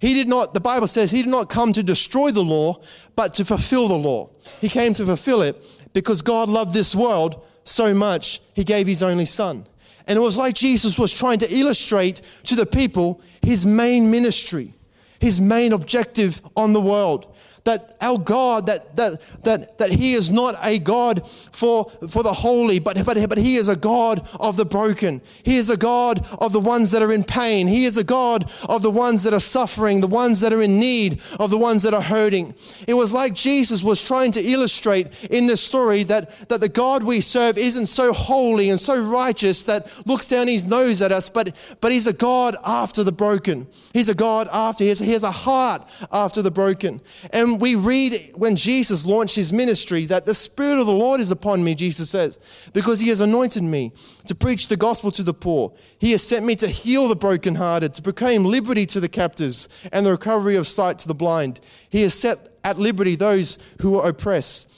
He 0.00 0.14
did 0.14 0.28
not, 0.28 0.54
the 0.54 0.60
Bible 0.60 0.86
says, 0.86 1.10
he 1.10 1.22
did 1.22 1.30
not 1.30 1.50
come 1.50 1.72
to 1.72 1.82
destroy 1.82 2.30
the 2.30 2.42
law, 2.42 2.80
but 3.16 3.34
to 3.34 3.44
fulfill 3.44 3.88
the 3.88 3.98
law. 3.98 4.30
He 4.60 4.68
came 4.68 4.94
to 4.94 5.04
fulfill 5.04 5.42
it 5.42 5.64
because 5.92 6.22
God 6.22 6.48
loved 6.48 6.74
this 6.74 6.94
world 6.94 7.44
so 7.64 7.92
much, 7.92 8.40
he 8.54 8.64
gave 8.64 8.86
his 8.86 9.02
only 9.02 9.26
son. 9.26 9.66
And 10.06 10.16
it 10.16 10.22
was 10.22 10.38
like 10.38 10.54
Jesus 10.54 10.98
was 10.98 11.12
trying 11.12 11.38
to 11.40 11.54
illustrate 11.54 12.22
to 12.44 12.54
the 12.54 12.64
people 12.64 13.20
his 13.42 13.66
main 13.66 14.10
ministry 14.10 14.77
his 15.20 15.40
main 15.40 15.72
objective 15.72 16.40
on 16.56 16.72
the 16.72 16.80
world 16.80 17.34
that 17.68 17.94
our 18.00 18.18
God, 18.18 18.66
that, 18.66 18.96
that, 18.96 19.20
that, 19.44 19.76
that 19.76 19.92
He 19.92 20.14
is 20.14 20.32
not 20.32 20.54
a 20.64 20.78
God 20.78 21.28
for, 21.52 21.90
for 22.08 22.22
the 22.22 22.32
holy, 22.32 22.78
but, 22.78 23.04
but, 23.04 23.28
but 23.28 23.36
He 23.36 23.56
is 23.56 23.68
a 23.68 23.76
God 23.76 24.26
of 24.40 24.56
the 24.56 24.64
broken. 24.64 25.20
He 25.42 25.58
is 25.58 25.68
a 25.68 25.76
God 25.76 26.26
of 26.40 26.54
the 26.54 26.60
ones 26.60 26.90
that 26.92 27.02
are 27.02 27.12
in 27.12 27.24
pain. 27.24 27.68
He 27.68 27.84
is 27.84 27.98
a 27.98 28.04
God 28.04 28.50
of 28.68 28.80
the 28.80 28.90
ones 28.90 29.22
that 29.24 29.34
are 29.34 29.40
suffering, 29.40 30.00
the 30.00 30.06
ones 30.06 30.40
that 30.40 30.52
are 30.52 30.62
in 30.62 30.80
need, 30.80 31.20
of 31.38 31.50
the 31.50 31.58
ones 31.58 31.82
that 31.82 31.92
are 31.92 32.00
hurting. 32.00 32.54
It 32.86 32.94
was 32.94 33.12
like 33.12 33.34
Jesus 33.34 33.82
was 33.82 34.02
trying 34.02 34.32
to 34.32 34.40
illustrate 34.40 35.08
in 35.24 35.46
this 35.46 35.60
story 35.60 36.04
that, 36.04 36.48
that 36.48 36.62
the 36.62 36.70
God 36.70 37.02
we 37.02 37.20
serve 37.20 37.58
isn't 37.58 37.86
so 37.86 38.14
holy 38.14 38.70
and 38.70 38.80
so 38.80 38.98
righteous 38.98 39.64
that 39.64 39.92
looks 40.06 40.26
down 40.26 40.48
His 40.48 40.66
nose 40.66 41.02
at 41.02 41.12
us, 41.12 41.28
but, 41.28 41.54
but 41.82 41.92
He's 41.92 42.06
a 42.06 42.14
God 42.14 42.56
after 42.66 43.04
the 43.04 43.12
broken. 43.12 43.66
He's 43.92 44.08
a 44.08 44.14
God 44.14 44.48
after, 44.50 44.84
He 44.84 44.88
has, 44.88 45.00
he 45.00 45.12
has 45.12 45.22
a 45.22 45.30
heart 45.30 45.82
after 46.10 46.40
the 46.40 46.50
broken. 46.50 47.02
And 47.30 47.57
we 47.60 47.74
read 47.74 48.32
when 48.34 48.56
Jesus 48.56 49.04
launched 49.06 49.36
his 49.36 49.52
ministry 49.52 50.06
that 50.06 50.26
the 50.26 50.34
Spirit 50.34 50.78
of 50.78 50.86
the 50.86 50.92
Lord 50.92 51.20
is 51.20 51.30
upon 51.30 51.62
me, 51.62 51.74
Jesus 51.74 52.10
says, 52.10 52.38
because 52.72 53.00
he 53.00 53.08
has 53.08 53.20
anointed 53.20 53.62
me 53.62 53.92
to 54.26 54.34
preach 54.34 54.68
the 54.68 54.76
gospel 54.76 55.10
to 55.12 55.22
the 55.22 55.34
poor. 55.34 55.72
He 55.98 56.12
has 56.12 56.22
sent 56.22 56.44
me 56.44 56.56
to 56.56 56.68
heal 56.68 57.08
the 57.08 57.16
brokenhearted, 57.16 57.94
to 57.94 58.02
proclaim 58.02 58.44
liberty 58.44 58.86
to 58.86 59.00
the 59.00 59.08
captives 59.08 59.68
and 59.92 60.04
the 60.04 60.10
recovery 60.10 60.56
of 60.56 60.66
sight 60.66 60.98
to 61.00 61.08
the 61.08 61.14
blind. 61.14 61.60
He 61.90 62.02
has 62.02 62.14
set 62.14 62.58
at 62.64 62.78
liberty 62.78 63.14
those 63.14 63.58
who 63.80 63.98
are 63.98 64.08
oppressed. 64.08 64.72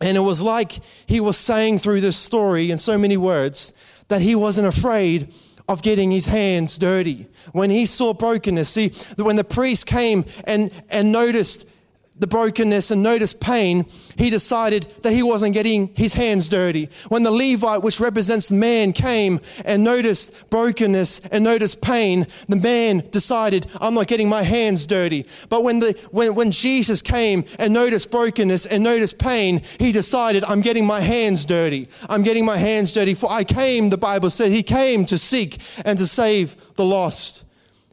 And 0.00 0.16
it 0.16 0.20
was 0.20 0.42
like 0.42 0.72
he 1.06 1.20
was 1.20 1.36
saying 1.36 1.78
through 1.78 2.00
this 2.00 2.16
story 2.16 2.70
in 2.70 2.78
so 2.78 2.98
many 2.98 3.16
words 3.16 3.72
that 4.08 4.22
he 4.22 4.34
wasn't 4.34 4.68
afraid 4.68 5.32
of 5.68 5.82
getting 5.82 6.10
his 6.10 6.26
hands 6.26 6.78
dirty. 6.78 7.26
When 7.52 7.70
he 7.70 7.86
saw 7.86 8.12
brokenness, 8.12 8.68
see, 8.68 8.90
when 9.16 9.36
the 9.36 9.44
priest 9.44 9.86
came 9.86 10.24
and, 10.44 10.70
and 10.90 11.10
noticed 11.10 11.66
the 12.16 12.26
brokenness 12.28 12.92
and 12.92 13.02
noticed 13.02 13.40
pain, 13.40 13.86
he 14.16 14.30
decided 14.30 14.86
that 15.02 15.12
he 15.12 15.22
wasn't 15.22 15.52
getting 15.52 15.88
his 15.96 16.14
hands 16.14 16.48
dirty. 16.48 16.88
When 17.08 17.24
the 17.24 17.30
Levite, 17.32 17.82
which 17.82 17.98
represents 17.98 18.48
the 18.48 18.54
man, 18.54 18.92
came 18.92 19.40
and 19.64 19.82
noticed 19.82 20.48
brokenness 20.48 21.20
and 21.32 21.42
noticed 21.42 21.80
pain, 21.80 22.26
the 22.48 22.56
man 22.56 23.02
decided, 23.10 23.66
I'm 23.80 23.94
not 23.94 24.06
getting 24.06 24.28
my 24.28 24.44
hands 24.44 24.86
dirty. 24.86 25.26
But 25.48 25.64
when, 25.64 25.80
the, 25.80 25.98
when, 26.12 26.36
when 26.36 26.52
Jesus 26.52 27.02
came 27.02 27.44
and 27.58 27.74
noticed 27.74 28.12
brokenness 28.12 28.66
and 28.66 28.84
noticed 28.84 29.18
pain, 29.18 29.62
he 29.80 29.90
decided, 29.90 30.44
I'm 30.44 30.60
getting 30.60 30.86
my 30.86 31.00
hands 31.00 31.44
dirty. 31.44 31.88
I'm 32.08 32.22
getting 32.22 32.44
my 32.44 32.56
hands 32.56 32.92
dirty. 32.92 33.14
For 33.14 33.28
I 33.30 33.42
came, 33.42 33.90
the 33.90 33.98
Bible 33.98 34.30
said, 34.30 34.52
he 34.52 34.62
came 34.62 35.04
to 35.06 35.18
seek 35.18 35.58
and 35.84 35.98
to 35.98 36.06
save 36.06 36.56
the 36.76 36.84
lost. 36.84 37.44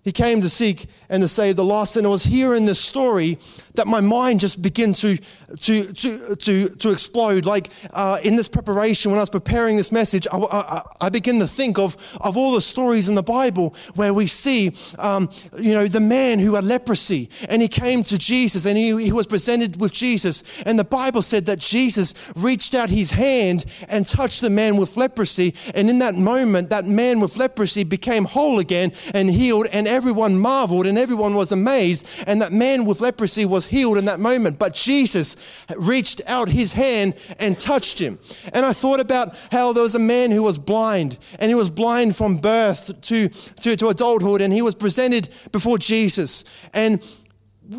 He 0.03 0.11
came 0.11 0.41
to 0.41 0.49
seek 0.49 0.87
and 1.11 1.21
to 1.21 1.27
save 1.27 1.57
the 1.57 1.63
lost. 1.63 1.97
And 1.97 2.05
it 2.05 2.09
was 2.09 2.23
here 2.23 2.55
in 2.55 2.65
this 2.65 2.79
story 2.79 3.37
that 3.75 3.87
my 3.87 4.01
mind 4.01 4.39
just 4.39 4.61
began 4.61 4.93
to, 4.93 5.17
to, 5.59 5.93
to, 5.93 6.35
to, 6.35 6.67
to 6.69 6.89
explode. 6.89 7.45
Like 7.45 7.69
uh, 7.91 8.19
in 8.23 8.35
this 8.35 8.47
preparation, 8.47 9.11
when 9.11 9.19
I 9.19 9.21
was 9.21 9.29
preparing 9.29 9.77
this 9.77 9.91
message, 9.91 10.27
I, 10.31 10.37
I, 10.37 10.81
I, 11.01 11.09
began 11.09 11.39
to 11.39 11.47
think 11.47 11.77
of, 11.77 11.95
of 12.19 12.37
all 12.37 12.53
the 12.53 12.61
stories 12.61 13.09
in 13.09 13.15
the 13.15 13.23
Bible 13.23 13.75
where 13.95 14.13
we 14.13 14.27
see, 14.27 14.73
um, 14.97 15.29
you 15.57 15.73
know, 15.73 15.87
the 15.87 15.99
man 15.99 16.39
who 16.39 16.55
had 16.55 16.63
leprosy 16.63 17.29
and 17.49 17.61
he 17.61 17.67
came 17.67 18.03
to 18.03 18.17
Jesus 18.17 18.65
and 18.65 18.77
he, 18.77 19.03
he 19.03 19.11
was 19.11 19.27
presented 19.27 19.79
with 19.79 19.93
Jesus. 19.93 20.43
And 20.65 20.79
the 20.79 20.83
Bible 20.83 21.21
said 21.21 21.45
that 21.45 21.59
Jesus 21.59 22.13
reached 22.35 22.73
out 22.73 22.89
his 22.89 23.11
hand 23.11 23.65
and 23.89 24.05
touched 24.05 24.41
the 24.41 24.49
man 24.49 24.77
with 24.77 24.97
leprosy. 24.97 25.53
And 25.75 25.89
in 25.89 25.99
that 25.99 26.15
moment, 26.15 26.69
that 26.69 26.85
man 26.85 27.19
with 27.19 27.37
leprosy 27.37 27.83
became 27.83 28.25
whole 28.25 28.59
again 28.59 28.93
and 29.13 29.29
healed, 29.29 29.67
and 29.71 29.87
everyone 29.87 30.37
marveled 30.37 30.85
and 30.85 30.97
everyone 31.01 31.35
was 31.35 31.51
amazed. 31.51 32.07
And 32.27 32.41
that 32.41 32.53
man 32.53 32.85
with 32.85 33.01
leprosy 33.01 33.45
was 33.45 33.67
healed 33.67 33.97
in 33.97 34.05
that 34.05 34.19
moment, 34.19 34.59
but 34.59 34.73
Jesus 34.73 35.35
reached 35.75 36.21
out 36.27 36.47
his 36.47 36.73
hand 36.73 37.15
and 37.39 37.57
touched 37.57 37.99
him. 37.99 38.19
And 38.53 38.65
I 38.65 38.73
thought 38.73 38.99
about 38.99 39.35
how 39.51 39.73
there 39.73 39.83
was 39.83 39.95
a 39.95 39.99
man 39.99 40.31
who 40.31 40.43
was 40.43 40.57
blind, 40.57 41.17
and 41.39 41.49
he 41.49 41.55
was 41.55 41.69
blind 41.69 42.15
from 42.15 42.37
birth 42.37 43.01
to, 43.01 43.29
to, 43.29 43.75
to 43.75 43.87
adulthood, 43.89 44.41
and 44.41 44.53
he 44.53 44.61
was 44.61 44.75
presented 44.75 45.29
before 45.51 45.77
Jesus. 45.77 46.45
And 46.73 47.03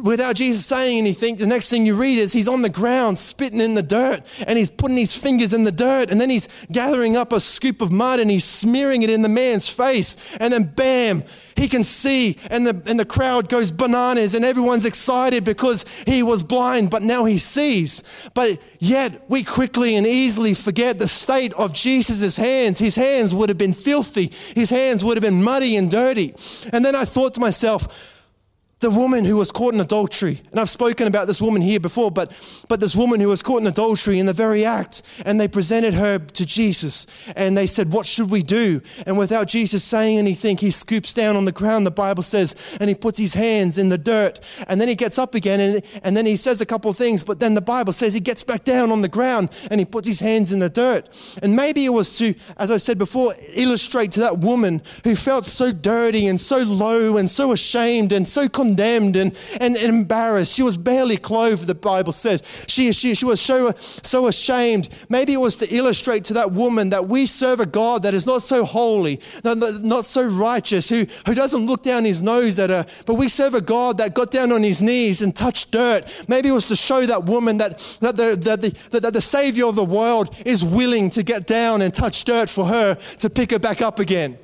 without 0.00 0.36
Jesus 0.36 0.64
saying 0.64 0.98
anything, 0.98 1.36
the 1.36 1.46
next 1.46 1.68
thing 1.68 1.84
you 1.84 1.94
read 1.94 2.18
is 2.18 2.32
he's 2.32 2.48
on 2.48 2.62
the 2.62 2.70
ground 2.70 3.18
spitting 3.18 3.60
in 3.60 3.74
the 3.74 3.82
dirt 3.82 4.22
and 4.46 4.58
he's 4.58 4.70
putting 4.70 4.96
his 4.96 5.14
fingers 5.14 5.52
in 5.52 5.64
the 5.64 5.72
dirt 5.72 6.10
and 6.10 6.20
then 6.20 6.30
he's 6.30 6.48
gathering 6.70 7.16
up 7.16 7.32
a 7.32 7.40
scoop 7.40 7.82
of 7.82 7.92
mud 7.92 8.18
and 8.18 8.30
he's 8.30 8.44
smearing 8.44 9.02
it 9.02 9.10
in 9.10 9.22
the 9.22 9.28
man's 9.28 9.68
face. 9.68 10.16
And 10.40 10.52
then 10.52 10.64
bam, 10.64 11.24
he 11.56 11.68
can 11.68 11.82
see 11.82 12.38
and 12.50 12.66
the, 12.66 12.82
and 12.86 12.98
the 12.98 13.04
crowd 13.04 13.48
goes 13.50 13.70
bananas 13.70 14.34
and 14.34 14.44
everyone's 14.44 14.86
excited 14.86 15.44
because 15.44 15.84
he 16.06 16.22
was 16.22 16.42
blind, 16.42 16.90
but 16.90 17.02
now 17.02 17.24
he 17.24 17.36
sees. 17.36 18.02
But 18.32 18.58
yet 18.78 19.28
we 19.28 19.42
quickly 19.42 19.96
and 19.96 20.06
easily 20.06 20.54
forget 20.54 20.98
the 20.98 21.08
state 21.08 21.52
of 21.54 21.74
Jesus' 21.74 22.36
hands. 22.36 22.78
His 22.78 22.96
hands 22.96 23.34
would 23.34 23.50
have 23.50 23.58
been 23.58 23.74
filthy. 23.74 24.32
His 24.54 24.70
hands 24.70 25.04
would 25.04 25.16
have 25.16 25.22
been 25.22 25.42
muddy 25.42 25.76
and 25.76 25.90
dirty. 25.90 26.34
And 26.72 26.84
then 26.84 26.94
I 26.94 27.04
thought 27.04 27.34
to 27.34 27.40
myself, 27.40 28.11
the 28.82 28.90
woman 28.90 29.24
who 29.24 29.36
was 29.36 29.50
caught 29.50 29.72
in 29.72 29.80
adultery. 29.80 30.40
And 30.50 30.60
I've 30.60 30.68
spoken 30.68 31.06
about 31.06 31.28
this 31.28 31.40
woman 31.40 31.62
here 31.62 31.80
before, 31.80 32.10
but, 32.10 32.36
but 32.68 32.80
this 32.80 32.94
woman 32.94 33.20
who 33.20 33.28
was 33.28 33.40
caught 33.40 33.60
in 33.60 33.66
adultery 33.66 34.18
in 34.18 34.26
the 34.26 34.32
very 34.32 34.64
act, 34.64 35.02
and 35.24 35.40
they 35.40 35.48
presented 35.48 35.94
her 35.94 36.18
to 36.18 36.44
Jesus, 36.44 37.06
and 37.36 37.56
they 37.56 37.66
said, 37.66 37.92
What 37.92 38.06
should 38.06 38.28
we 38.28 38.42
do? 38.42 38.82
And 39.06 39.16
without 39.16 39.46
Jesus 39.46 39.84
saying 39.84 40.18
anything, 40.18 40.56
he 40.56 40.72
scoops 40.72 41.14
down 41.14 41.36
on 41.36 41.44
the 41.44 41.52
ground, 41.52 41.86
the 41.86 41.92
Bible 41.92 42.24
says, 42.24 42.56
and 42.80 42.88
he 42.90 42.94
puts 42.94 43.18
his 43.18 43.34
hands 43.34 43.78
in 43.78 43.88
the 43.88 43.98
dirt, 43.98 44.40
and 44.66 44.80
then 44.80 44.88
he 44.88 44.96
gets 44.96 45.16
up 45.16 45.36
again, 45.36 45.60
and, 45.60 45.82
and 46.02 46.16
then 46.16 46.26
he 46.26 46.36
says 46.36 46.60
a 46.60 46.66
couple 46.66 46.90
of 46.90 46.96
things, 46.96 47.22
but 47.22 47.38
then 47.38 47.54
the 47.54 47.60
Bible 47.60 47.92
says 47.92 48.12
he 48.12 48.20
gets 48.20 48.42
back 48.42 48.64
down 48.64 48.90
on 48.90 49.00
the 49.00 49.08
ground 49.08 49.50
and 49.70 49.80
he 49.80 49.84
puts 49.84 50.08
his 50.08 50.18
hands 50.18 50.52
in 50.52 50.58
the 50.58 50.68
dirt. 50.68 51.08
And 51.40 51.54
maybe 51.54 51.84
it 51.84 51.90
was 51.90 52.18
to, 52.18 52.34
as 52.56 52.70
I 52.72 52.78
said 52.78 52.98
before, 52.98 53.34
illustrate 53.54 54.10
to 54.12 54.20
that 54.20 54.38
woman 54.38 54.82
who 55.04 55.14
felt 55.14 55.46
so 55.46 55.70
dirty 55.70 56.26
and 56.26 56.40
so 56.40 56.58
low 56.58 57.16
and 57.16 57.30
so 57.30 57.52
ashamed 57.52 58.10
and 58.10 58.28
so 58.28 58.48
condemned 58.48 58.71
condemned 58.72 59.16
and, 59.16 59.36
and, 59.60 59.76
embarrassed. 59.76 60.54
She 60.54 60.62
was 60.62 60.76
barely 60.76 61.16
clothed, 61.18 61.66
the 61.66 61.74
Bible 61.74 62.12
says. 62.12 62.42
She, 62.68 62.92
she, 62.92 63.14
she 63.14 63.24
was 63.24 63.40
so, 63.40 63.72
so 64.02 64.28
ashamed. 64.28 64.88
Maybe 65.08 65.34
it 65.34 65.38
was 65.38 65.56
to 65.56 65.74
illustrate 65.74 66.24
to 66.26 66.34
that 66.34 66.52
woman 66.52 66.90
that 66.90 67.06
we 67.08 67.26
serve 67.26 67.60
a 67.60 67.66
God 67.66 68.02
that 68.04 68.14
is 68.14 68.26
not 68.26 68.42
so 68.42 68.64
holy, 68.64 69.20
not, 69.44 69.58
not 69.82 70.06
so 70.06 70.26
righteous, 70.26 70.88
who, 70.88 71.06
who 71.26 71.34
doesn't 71.34 71.66
look 71.66 71.82
down 71.82 72.04
his 72.04 72.22
nose 72.22 72.58
at 72.58 72.70
her, 72.70 72.86
but 73.04 73.14
we 73.14 73.28
serve 73.28 73.54
a 73.54 73.60
God 73.60 73.98
that 73.98 74.14
got 74.14 74.30
down 74.30 74.52
on 74.52 74.62
his 74.62 74.80
knees 74.80 75.20
and 75.20 75.36
touched 75.36 75.70
dirt. 75.70 76.04
Maybe 76.28 76.48
it 76.48 76.52
was 76.52 76.68
to 76.68 76.76
show 76.76 77.04
that 77.04 77.24
woman 77.24 77.58
that, 77.58 77.78
that, 78.00 78.16
the, 78.16 78.36
that, 78.40 78.62
the, 78.62 79.00
that 79.00 79.12
the 79.12 79.20
Savior 79.20 79.66
of 79.66 79.76
the 79.76 79.84
world 79.84 80.34
is 80.46 80.64
willing 80.64 81.10
to 81.10 81.22
get 81.22 81.46
down 81.46 81.82
and 81.82 81.92
touch 81.92 82.24
dirt 82.24 82.48
for 82.48 82.64
her 82.64 82.94
to 83.18 83.28
pick 83.28 83.50
her 83.50 83.58
back 83.58 83.82
up 83.82 83.98
again. 83.98 84.38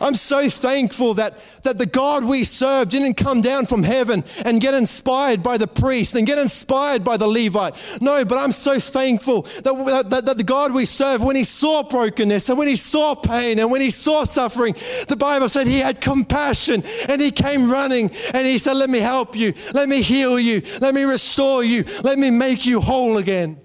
I'm 0.00 0.14
so 0.14 0.48
thankful 0.48 1.14
that, 1.14 1.34
that 1.62 1.76
the 1.76 1.86
God 1.86 2.24
we 2.24 2.44
serve 2.44 2.88
didn't 2.88 3.14
come 3.14 3.40
down 3.40 3.66
from 3.66 3.82
heaven 3.82 4.24
and 4.44 4.60
get 4.60 4.72
inspired 4.72 5.42
by 5.42 5.58
the 5.58 5.66
priest 5.66 6.14
and 6.14 6.26
get 6.26 6.38
inspired 6.38 7.04
by 7.04 7.16
the 7.16 7.26
Levite. 7.26 7.74
No, 8.00 8.24
but 8.24 8.38
I'm 8.38 8.52
so 8.52 8.78
thankful 8.78 9.42
that, 9.42 10.06
that, 10.10 10.24
that 10.24 10.36
the 10.38 10.44
God 10.44 10.72
we 10.72 10.86
serve, 10.86 11.22
when 11.22 11.36
he 11.36 11.44
saw 11.44 11.82
brokenness 11.82 12.48
and 12.48 12.58
when 12.58 12.68
he 12.68 12.76
saw 12.76 13.14
pain 13.14 13.58
and 13.58 13.70
when 13.70 13.82
he 13.82 13.90
saw 13.90 14.24
suffering, 14.24 14.74
the 15.08 15.16
Bible 15.16 15.48
said 15.48 15.66
he 15.66 15.80
had 15.80 16.00
compassion 16.00 16.82
and 17.08 17.20
he 17.20 17.30
came 17.30 17.70
running 17.70 18.10
and 18.32 18.46
he 18.46 18.56
said, 18.56 18.76
Let 18.76 18.88
me 18.88 19.00
help 19.00 19.36
you, 19.36 19.52
let 19.74 19.88
me 19.88 20.00
heal 20.00 20.40
you, 20.40 20.62
let 20.80 20.94
me 20.94 21.04
restore 21.04 21.62
you, 21.62 21.84
let 22.02 22.18
me 22.18 22.30
make 22.30 22.64
you 22.64 22.80
whole 22.80 23.18
again. 23.18 23.60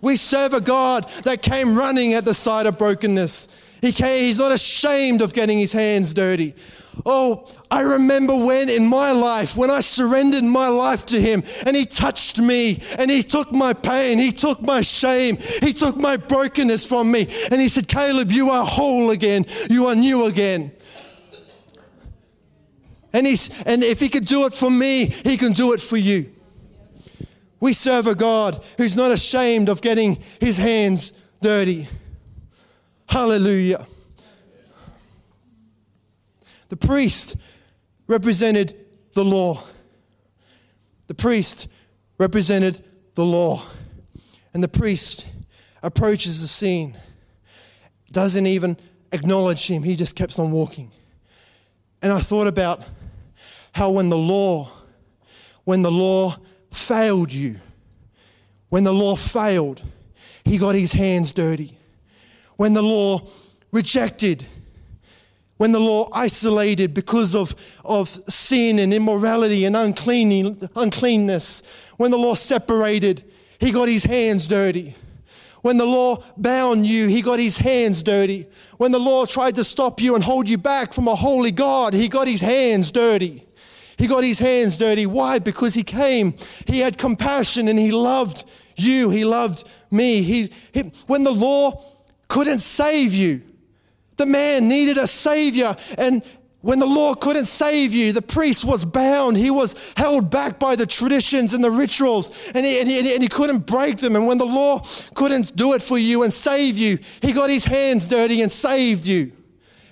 We 0.00 0.16
serve 0.16 0.54
a 0.54 0.60
God 0.60 1.08
that 1.24 1.42
came 1.42 1.76
running 1.76 2.14
at 2.14 2.24
the 2.24 2.34
side 2.34 2.66
of 2.66 2.78
brokenness. 2.78 3.48
He 3.84 3.90
he's 3.90 4.38
not 4.38 4.52
ashamed 4.52 5.20
of 5.20 5.34
getting 5.34 5.58
his 5.58 5.72
hands 5.72 6.14
dirty. 6.14 6.54
Oh, 7.04 7.50
I 7.70 7.82
remember 7.82 8.34
when 8.34 8.68
in 8.68 8.86
my 8.86 9.10
life, 9.10 9.56
when 9.56 9.70
I 9.70 9.80
surrendered 9.80 10.44
my 10.44 10.68
life 10.68 11.04
to 11.06 11.20
Him 11.20 11.42
and 11.66 11.76
He 11.76 11.86
touched 11.86 12.38
me 12.38 12.82
and 12.98 13.10
He 13.10 13.22
took 13.22 13.52
my 13.52 13.72
pain, 13.72 14.18
He 14.18 14.30
took 14.30 14.62
my 14.62 14.80
shame, 14.80 15.36
He 15.60 15.72
took 15.72 15.96
my 15.96 16.16
brokenness 16.16 16.86
from 16.86 17.10
me, 17.10 17.28
and 17.50 17.60
He 17.60 17.68
said, 17.68 17.88
Caleb, 17.88 18.30
you 18.30 18.50
are 18.50 18.64
whole 18.64 19.10
again, 19.10 19.44
you 19.68 19.86
are 19.86 19.94
new 19.94 20.26
again. 20.26 20.72
And, 23.12 23.26
he's, 23.26 23.50
and 23.64 23.82
if 23.82 24.00
He 24.00 24.08
could 24.08 24.26
do 24.26 24.46
it 24.46 24.54
for 24.54 24.70
me, 24.70 25.06
He 25.06 25.36
can 25.36 25.52
do 25.52 25.72
it 25.72 25.80
for 25.80 25.96
you. 25.96 26.30
We 27.60 27.72
serve 27.72 28.06
a 28.06 28.14
God 28.14 28.62
who's 28.78 28.96
not 28.96 29.10
ashamed 29.10 29.68
of 29.68 29.82
getting 29.82 30.22
His 30.40 30.58
hands 30.58 31.12
dirty. 31.40 31.88
Hallelujah. 33.08 33.86
The 36.68 36.76
priest 36.76 37.36
represented 38.06 38.76
the 39.12 39.24
law. 39.24 39.62
The 41.06 41.14
priest 41.14 41.68
represented 42.18 42.84
the 43.14 43.24
law. 43.24 43.62
And 44.52 44.62
the 44.62 44.68
priest 44.68 45.26
approaches 45.82 46.40
the 46.40 46.48
scene, 46.48 46.96
doesn't 48.10 48.46
even 48.46 48.76
acknowledge 49.12 49.66
him, 49.68 49.82
he 49.82 49.96
just 49.96 50.16
keeps 50.16 50.38
on 50.38 50.50
walking. 50.50 50.90
And 52.02 52.12
I 52.12 52.20
thought 52.20 52.46
about 52.46 52.82
how 53.72 53.90
when 53.90 54.08
the 54.08 54.18
law, 54.18 54.70
when 55.64 55.82
the 55.82 55.90
law 55.90 56.36
failed 56.72 57.32
you, 57.32 57.56
when 58.68 58.84
the 58.84 58.92
law 58.92 59.16
failed, 59.16 59.82
he 60.44 60.58
got 60.58 60.74
his 60.74 60.92
hands 60.92 61.32
dirty 61.32 61.73
when 62.64 62.72
the 62.72 62.82
law 62.82 63.20
rejected, 63.72 64.42
when 65.58 65.70
the 65.70 65.78
law 65.78 66.08
isolated 66.14 66.94
because 66.94 67.34
of, 67.34 67.54
of 67.84 68.08
sin 68.26 68.78
and 68.78 68.94
immorality 68.94 69.66
and 69.66 69.76
unclean, 69.76 70.58
uncleanness, 70.74 71.62
when 71.98 72.10
the 72.10 72.16
law 72.16 72.32
separated, 72.32 73.22
he 73.58 73.70
got 73.70 73.86
his 73.86 74.02
hands 74.02 74.46
dirty. 74.46 74.96
When 75.60 75.76
the 75.76 75.84
law 75.84 76.24
bound 76.38 76.86
you, 76.86 77.06
he 77.06 77.20
got 77.20 77.38
his 77.38 77.58
hands 77.58 78.02
dirty. 78.02 78.46
When 78.78 78.92
the 78.92 78.98
law 78.98 79.26
tried 79.26 79.56
to 79.56 79.64
stop 79.64 80.00
you 80.00 80.14
and 80.14 80.24
hold 80.24 80.48
you 80.48 80.56
back 80.56 80.94
from 80.94 81.06
a 81.06 81.14
holy 81.14 81.50
God, 81.50 81.92
he 81.92 82.08
got 82.08 82.26
his 82.26 82.40
hands 82.40 82.90
dirty. 82.90 83.46
He 83.98 84.06
got 84.06 84.24
his 84.24 84.38
hands 84.38 84.78
dirty. 84.78 85.04
Why? 85.04 85.38
Because 85.38 85.74
he 85.74 85.82
came, 85.82 86.32
he 86.66 86.78
had 86.78 86.96
compassion, 86.96 87.68
and 87.68 87.78
he 87.78 87.90
loved 87.90 88.46
you. 88.76 89.10
He 89.10 89.26
loved 89.26 89.68
me. 89.90 90.22
He, 90.22 90.50
he 90.72 90.92
when 91.06 91.24
the 91.24 91.30
law 91.30 91.93
couldn't 92.28 92.58
save 92.58 93.14
you. 93.14 93.42
The 94.16 94.26
man 94.26 94.68
needed 94.68 94.98
a 94.98 95.06
savior. 95.06 95.74
And 95.98 96.22
when 96.60 96.78
the 96.78 96.86
law 96.86 97.14
couldn't 97.14 97.44
save 97.44 97.92
you, 97.92 98.12
the 98.12 98.22
priest 98.22 98.64
was 98.64 98.84
bound. 98.84 99.36
He 99.36 99.50
was 99.50 99.74
held 99.96 100.30
back 100.30 100.58
by 100.58 100.76
the 100.76 100.86
traditions 100.86 101.52
and 101.52 101.62
the 101.62 101.70
rituals, 101.70 102.32
and 102.54 102.64
he, 102.64 102.80
and, 102.80 102.88
he, 102.88 103.12
and 103.12 103.22
he 103.22 103.28
couldn't 103.28 103.66
break 103.66 103.98
them. 103.98 104.16
And 104.16 104.26
when 104.26 104.38
the 104.38 104.46
law 104.46 104.86
couldn't 105.14 105.54
do 105.54 105.74
it 105.74 105.82
for 105.82 105.98
you 105.98 106.22
and 106.22 106.32
save 106.32 106.78
you, 106.78 106.98
he 107.20 107.32
got 107.32 107.50
his 107.50 107.64
hands 107.64 108.08
dirty 108.08 108.40
and 108.40 108.50
saved 108.50 109.04
you. 109.04 109.32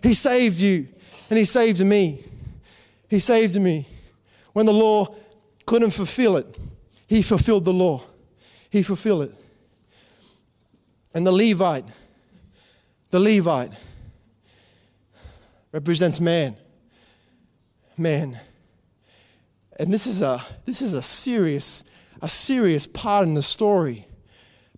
He 0.02 0.14
saved 0.14 0.60
you, 0.60 0.88
and 1.28 1.38
he 1.38 1.44
saved 1.44 1.84
me. 1.84 2.24
He 3.08 3.18
saved 3.18 3.60
me. 3.60 3.86
When 4.54 4.66
the 4.66 4.72
law 4.72 5.14
couldn't 5.66 5.90
fulfill 5.90 6.36
it, 6.38 6.58
He 7.12 7.20
fulfilled 7.20 7.66
the 7.66 7.74
law. 7.74 8.02
He 8.70 8.82
fulfilled 8.82 9.24
it. 9.24 9.34
And 11.12 11.26
the 11.26 11.32
Levite, 11.32 11.84
the 13.12 13.20
Levite 13.20 13.70
represents 15.70 16.18
man. 16.18 16.56
Man. 17.96 18.40
And 19.78 19.92
this 19.92 20.06
is 20.06 20.22
a 20.22 20.42
this 20.64 20.82
is 20.82 20.94
a 20.94 21.02
serious 21.02 21.84
a 22.22 22.28
serious 22.28 22.86
part 22.86 23.26
in 23.26 23.34
the 23.34 23.42
story 23.42 24.06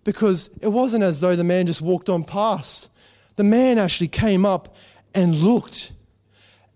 because 0.03 0.49
it 0.61 0.67
wasn't 0.67 1.03
as 1.03 1.21
though 1.21 1.35
the 1.35 1.43
man 1.43 1.65
just 1.65 1.81
walked 1.81 2.09
on 2.09 2.23
past. 2.25 2.89
The 3.37 3.43
man 3.43 3.77
actually 3.77 4.09
came 4.09 4.45
up 4.45 4.75
and 5.13 5.35
looked. 5.35 5.93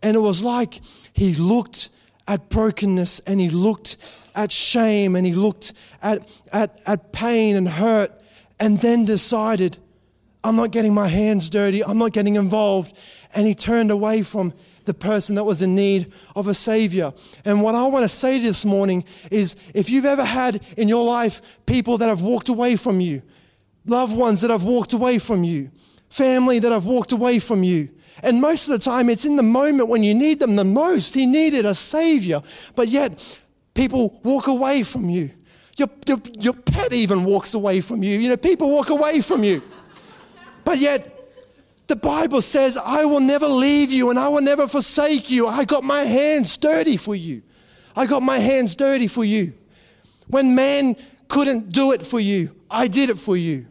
And 0.01 0.15
it 0.15 0.19
was 0.19 0.43
like 0.43 0.79
he 1.11 1.33
looked 1.33 1.89
at 2.27 2.49
brokenness 2.49 3.19
and 3.21 3.39
he 3.39 3.49
looked 3.49 3.97
at 4.33 4.51
shame 4.51 5.15
and 5.15 5.25
he 5.25 5.33
looked 5.33 5.73
at, 6.01 6.29
at, 6.53 6.79
at 6.85 7.11
pain 7.11 7.57
and 7.57 7.67
hurt 7.67 8.11
and 8.59 8.79
then 8.79 9.03
decided, 9.03 9.77
I'm 10.43 10.55
not 10.55 10.71
getting 10.71 10.93
my 10.93 11.07
hands 11.07 11.49
dirty, 11.49 11.83
I'm 11.83 11.97
not 11.97 12.13
getting 12.13 12.35
involved. 12.35 12.97
And 13.35 13.45
he 13.45 13.53
turned 13.53 13.91
away 13.91 14.23
from 14.23 14.53
the 14.85 14.93
person 14.93 15.35
that 15.35 15.43
was 15.43 15.61
in 15.61 15.75
need 15.75 16.11
of 16.35 16.47
a 16.47 16.53
Savior. 16.53 17.13
And 17.45 17.61
what 17.61 17.75
I 17.75 17.85
want 17.85 18.03
to 18.03 18.09
say 18.09 18.39
this 18.39 18.65
morning 18.65 19.03
is 19.29 19.55
if 19.75 19.89
you've 19.89 20.05
ever 20.05 20.23
had 20.23 20.63
in 20.77 20.89
your 20.89 21.05
life 21.05 21.59
people 21.67 21.99
that 21.99 22.09
have 22.09 22.21
walked 22.21 22.49
away 22.49 22.75
from 22.75 22.99
you, 22.99 23.21
loved 23.85 24.17
ones 24.17 24.41
that 24.41 24.49
have 24.49 24.63
walked 24.63 24.93
away 24.93 25.19
from 25.19 25.43
you, 25.43 25.69
family 26.09 26.57
that 26.59 26.71
have 26.71 26.85
walked 26.85 27.11
away 27.11 27.37
from 27.37 27.61
you, 27.61 27.89
and 28.23 28.41
most 28.41 28.67
of 28.67 28.79
the 28.79 28.83
time 28.83 29.09
it's 29.09 29.25
in 29.25 29.35
the 29.35 29.43
moment 29.43 29.89
when 29.89 30.03
you 30.03 30.13
need 30.13 30.39
them 30.39 30.55
the 30.55 30.65
most. 30.65 31.13
He 31.13 31.25
needed 31.25 31.65
a 31.65 31.75
Savior, 31.75 32.41
but 32.75 32.87
yet 32.87 33.39
people 33.73 34.19
walk 34.23 34.47
away 34.47 34.83
from 34.83 35.09
you. 35.09 35.31
Your, 35.77 35.89
your, 36.05 36.17
your 36.39 36.53
pet 36.53 36.91
even 36.91 37.23
walks 37.23 37.53
away 37.53 37.79
from 37.79 38.03
you. 38.03 38.19
You 38.19 38.29
know, 38.29 38.37
people 38.37 38.69
walk 38.69 38.89
away 38.89 39.21
from 39.21 39.43
you. 39.43 39.61
But 40.63 40.77
yet, 40.77 41.19
the 41.87 41.95
Bible 41.95 42.41
says, 42.41 42.77
I 42.77 43.05
will 43.05 43.19
never 43.19 43.47
leave 43.47 43.91
you 43.91 44.11
and 44.11 44.19
I 44.19 44.27
will 44.27 44.41
never 44.41 44.67
forsake 44.67 45.31
you. 45.31 45.47
I 45.47 45.65
got 45.65 45.83
my 45.83 46.03
hands 46.03 46.55
dirty 46.55 46.97
for 46.97 47.15
you. 47.15 47.41
I 47.95 48.05
got 48.05 48.21
my 48.21 48.37
hands 48.37 48.75
dirty 48.75 49.07
for 49.07 49.25
you. 49.25 49.53
When 50.27 50.53
man 50.53 50.95
couldn't 51.27 51.71
do 51.71 51.91
it 51.91 52.03
for 52.03 52.19
you, 52.19 52.55
I 52.69 52.87
did 52.87 53.09
it 53.09 53.17
for 53.17 53.35
you. 53.35 53.65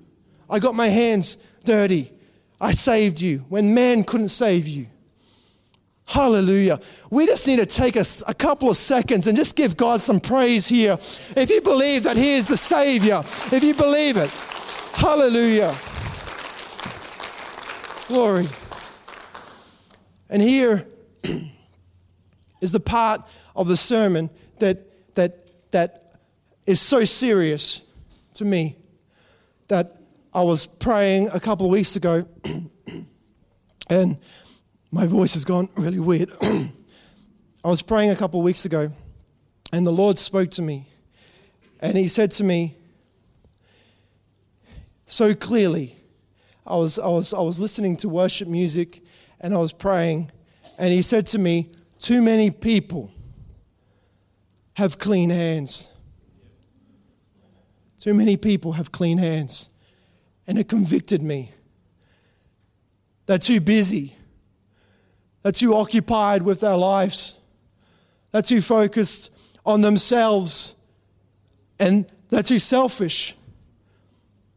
I 0.51 0.59
got 0.59 0.75
my 0.75 0.89
hands 0.89 1.39
dirty. 1.65 2.13
I 2.61 2.73
saved 2.73 3.21
you 3.21 3.39
when 3.49 3.73
man 3.73 4.03
couldn't 4.03 4.29
save 4.29 4.67
you. 4.67 4.89
Hallelujah. 6.07 6.81
We 7.11 7.27
just 7.27 7.47
need 7.47 7.59
to 7.59 7.67
take 7.67 7.95
a, 7.95 8.05
a, 8.27 8.33
couple 8.33 8.71
of 8.71 8.79
seconds 8.79 9.27
and 9.27 9.37
just 9.37 9.55
give 9.55 9.77
God 9.77 10.01
some 10.01 10.21
praise 10.21 10.67
here. 10.67 10.99
If 11.37 11.51
you 11.51 11.61
believe 11.61 12.03
that 12.05 12.17
He 12.17 12.33
is 12.33 12.49
the 12.49 12.57
Savior, 12.57 13.23
if 13.53 13.63
you 13.63 13.75
believe 13.75 14.17
it, 14.17 14.31
hallelujah. 14.95 15.77
Glory. 18.09 18.47
And 20.31 20.41
here 20.41 20.87
is 22.63 22.73
the 22.73 22.81
part 22.81 23.21
of 23.55 23.69
the 23.69 23.77
sermon 23.77 24.31
that, 24.61 25.15
that, 25.15 25.71
that 25.73 26.15
is 26.65 26.81
so 26.81 27.05
serious 27.05 27.83
to 28.33 28.47
me 28.47 28.77
that 29.69 30.01
I 30.33 30.43
was 30.43 30.65
praying 30.65 31.29
a 31.35 31.39
couple 31.39 31.67
of 31.67 31.73
weeks 31.73 31.97
ago 31.97 32.27
and 33.91 34.17
my 34.91 35.07
voice 35.07 35.35
has 35.35 35.45
gone 35.45 35.69
really 35.77 36.01
weird. 36.01 36.31
I 36.43 36.71
was 37.69 37.83
praying 37.83 38.09
a 38.09 38.17
couple 38.17 38.41
of 38.41 38.45
weeks 38.45 38.65
ago 38.65 38.91
and 39.71 39.87
the 39.87 39.93
Lord 39.93 40.19
spoke 40.19 40.51
to 40.53 40.63
me 40.63 40.89
and 41.81 41.99
He 41.99 42.09
said 42.09 42.31
to 42.33 42.45
me 42.45 42.75
so 45.05 45.35
clearly, 45.35 45.98
I 46.69 46.77
was, 46.77 46.99
I, 46.99 47.09
was, 47.09 47.33
I 47.33 47.41
was 47.41 47.59
listening 47.59 47.97
to 47.99 48.11
worship 48.11 48.47
music 48.47 49.03
and 49.41 49.55
I 49.55 49.57
was 49.57 49.73
praying, 49.73 50.31
and 50.77 50.93
he 50.93 51.01
said 51.01 51.27
to 51.29 51.39
me, 51.39 51.71
Too 51.99 52.21
many 52.21 52.51
people 52.51 53.11
have 54.75 54.99
clean 54.99 55.31
hands. 55.31 55.93
Too 57.99 58.13
many 58.15 58.37
people 58.37 58.73
have 58.73 58.93
clean 58.93 59.19
hands. 59.19 59.71
And 60.47 60.59
it 60.59 60.69
convicted 60.69 61.23
me. 61.23 61.53
They're 63.27 63.39
too 63.39 63.61
busy, 63.61 64.17
they're 65.43 65.53
too 65.53 65.75
occupied 65.75 66.43
with 66.43 66.61
their 66.61 66.77
lives, 66.77 67.37
they're 68.31 68.41
too 68.41 68.63
focused 68.63 69.31
on 69.67 69.83
themselves, 69.83 70.75
and 71.79 72.07
they're 72.31 72.43
too 72.43 72.59
selfish. 72.59 73.35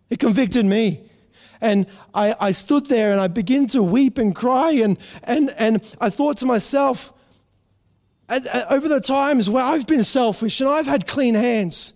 It 0.10 0.20
convicted 0.20 0.66
me. 0.66 1.11
And 1.62 1.86
I, 2.14 2.36
I 2.40 2.52
stood 2.52 2.88
there 2.88 3.12
and 3.12 3.22
I 3.22 3.28
began 3.28 3.68
to 3.68 3.84
weep 3.84 4.18
and 4.18 4.36
cry. 4.36 4.72
And, 4.72 4.98
and, 5.24 5.54
and 5.58 5.82
I 6.02 6.10
thought 6.10 6.38
to 6.38 6.46
myself, 6.46 7.14
over 8.70 8.88
the 8.88 9.02
times 9.02 9.50
where 9.50 9.64
I've 9.64 9.86
been 9.86 10.04
selfish 10.04 10.62
and 10.62 10.70
I've 10.70 10.86
had 10.88 11.06
clean 11.06 11.36
hands, 11.36 11.94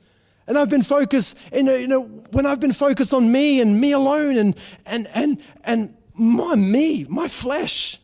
and 0.47 0.57
I've 0.57 0.69
been 0.69 0.83
focused, 0.83 1.37
you 1.53 1.63
know, 1.63 1.75
you 1.75 1.87
know, 1.87 2.03
when 2.31 2.45
I've 2.45 2.59
been 2.59 2.73
focused 2.73 3.13
on 3.13 3.31
me 3.31 3.61
and 3.61 3.79
me 3.81 3.93
alone 3.93 4.37
and, 4.37 4.55
and, 4.85 5.07
and, 5.15 5.41
and 5.63 5.95
my 6.13 6.55
me, 6.55 7.05
my 7.05 7.27
flesh. 7.27 7.99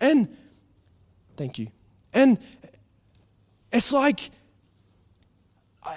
And 0.00 0.36
thank 1.36 1.58
you. 1.58 1.68
And 2.12 2.38
it's 3.70 3.92
like, 3.92 4.30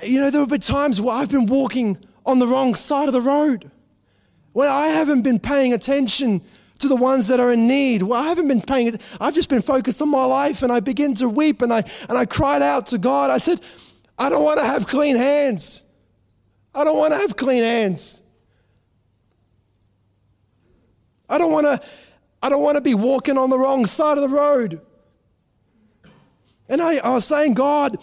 you 0.03 0.19
know, 0.21 0.29
there 0.29 0.39
have 0.39 0.49
been 0.49 0.61
times 0.61 1.01
where 1.01 1.15
I've 1.15 1.29
been 1.29 1.47
walking 1.47 1.97
on 2.25 2.39
the 2.39 2.47
wrong 2.47 2.73
side 2.75 3.07
of 3.07 3.13
the 3.13 3.21
road 3.21 3.69
when 4.55 4.69
I 4.69 4.87
haven't 4.87 5.23
been 5.23 5.37
paying 5.37 5.73
attention 5.73 6.41
to 6.79 6.87
the 6.87 6.95
ones 6.95 7.27
that 7.27 7.41
are 7.41 7.51
in 7.51 7.67
need. 7.67 8.01
Well, 8.01 8.23
I 8.23 8.27
haven't 8.29 8.47
been 8.47 8.61
paying 8.61 8.87
it. 8.87 9.01
I've 9.19 9.33
just 9.33 9.49
been 9.49 9.61
focused 9.61 10.01
on 10.01 10.09
my 10.09 10.23
life 10.23 10.63
and 10.63 10.71
I 10.71 10.79
begin 10.79 11.13
to 11.15 11.27
weep 11.27 11.61
and 11.61 11.73
I, 11.73 11.83
and 12.07 12.17
I 12.17 12.25
cried 12.25 12.61
out 12.61 12.85
to 12.87 12.97
God. 12.97 13.31
I 13.31 13.37
said, 13.37 13.59
I 14.17 14.29
don't 14.29 14.45
want 14.45 14.59
to 14.59 14.65
have 14.65 14.87
clean 14.87 15.17
hands. 15.17 15.83
I 16.73 16.85
don't 16.85 16.97
want 16.97 17.11
to 17.11 17.19
have 17.19 17.35
clean 17.35 17.63
hands. 17.63 18.23
I 21.27 21.37
don't 21.37 21.51
want 21.51 21.65
to, 21.65 21.85
I 22.41 22.47
don't 22.47 22.63
want 22.63 22.75
to 22.75 22.81
be 22.81 22.93
walking 22.93 23.37
on 23.37 23.49
the 23.49 23.59
wrong 23.59 23.85
side 23.85 24.17
of 24.17 24.21
the 24.21 24.33
road. 24.33 24.79
And 26.69 26.81
I, 26.81 26.95
I 26.99 27.09
was 27.09 27.25
saying, 27.25 27.55
God, 27.55 27.97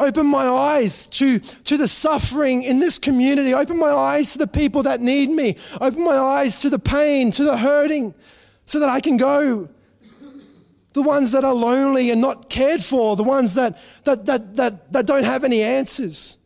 Open 0.00 0.26
my 0.26 0.48
eyes 0.48 1.06
to, 1.08 1.38
to 1.38 1.76
the 1.76 1.86
suffering 1.86 2.62
in 2.62 2.80
this 2.80 2.98
community. 2.98 3.52
Open 3.52 3.78
my 3.78 3.90
eyes 3.90 4.32
to 4.32 4.38
the 4.38 4.46
people 4.46 4.82
that 4.84 5.00
need 5.00 5.28
me. 5.28 5.58
Open 5.78 6.02
my 6.02 6.16
eyes 6.16 6.62
to 6.62 6.70
the 6.70 6.78
pain, 6.78 7.30
to 7.32 7.44
the 7.44 7.56
hurting, 7.56 8.14
so 8.64 8.80
that 8.80 8.88
I 8.88 9.00
can 9.00 9.18
go. 9.18 9.68
The 10.94 11.02
ones 11.02 11.32
that 11.32 11.44
are 11.44 11.54
lonely 11.54 12.10
and 12.10 12.20
not 12.20 12.48
cared 12.48 12.82
for, 12.82 13.14
the 13.14 13.22
ones 13.22 13.54
that, 13.56 13.78
that, 14.04 14.24
that, 14.24 14.54
that, 14.56 14.92
that 14.92 15.06
don't 15.06 15.24
have 15.24 15.44
any 15.44 15.62
answers. 15.62 16.38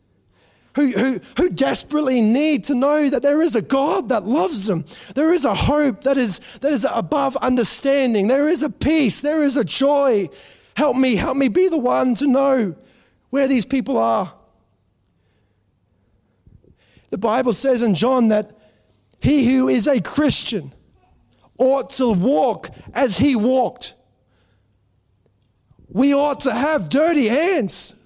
Who, 0.75 0.91
who, 0.91 1.19
who 1.37 1.49
desperately 1.49 2.19
need 2.19 2.65
to 2.65 2.75
know 2.75 3.07
that 3.07 3.21
there 3.21 3.41
is 3.41 3.55
a 3.55 3.61
God 3.61 4.09
that 4.09 4.25
loves 4.25 4.67
them. 4.67 4.83
There 5.15 5.31
is 5.31 5.45
a 5.45 5.55
hope 5.55 6.01
that 6.01 6.17
is, 6.17 6.41
that 6.59 6.73
is 6.73 6.85
above 6.93 7.37
understanding. 7.37 8.27
There 8.27 8.49
is 8.49 8.61
a 8.61 8.69
peace. 8.69 9.21
There 9.21 9.43
is 9.43 9.55
a 9.55 9.63
joy. 9.63 10.29
Help 10.75 10.97
me, 10.97 11.15
help 11.15 11.37
me 11.37 11.47
be 11.47 11.69
the 11.69 11.77
one 11.77 12.13
to 12.15 12.27
know 12.27 12.75
where 13.35 13.49
these 13.49 13.65
people 13.65 13.97
are. 13.97 14.33
The 17.09 17.17
Bible 17.17 17.51
says 17.51 17.83
in 17.83 17.93
John 17.93 18.29
that 18.29 18.57
he 19.21 19.45
who 19.53 19.67
is 19.67 19.87
a 19.87 19.99
Christian 19.99 20.71
ought 21.57 21.89
to 21.89 22.13
walk 22.13 22.69
as 22.93 23.17
he 23.17 23.35
walked. 23.35 23.95
We 25.89 26.15
ought 26.15 26.39
to 26.41 26.53
have 26.53 26.87
dirty 26.87 27.27
hands 27.27 27.97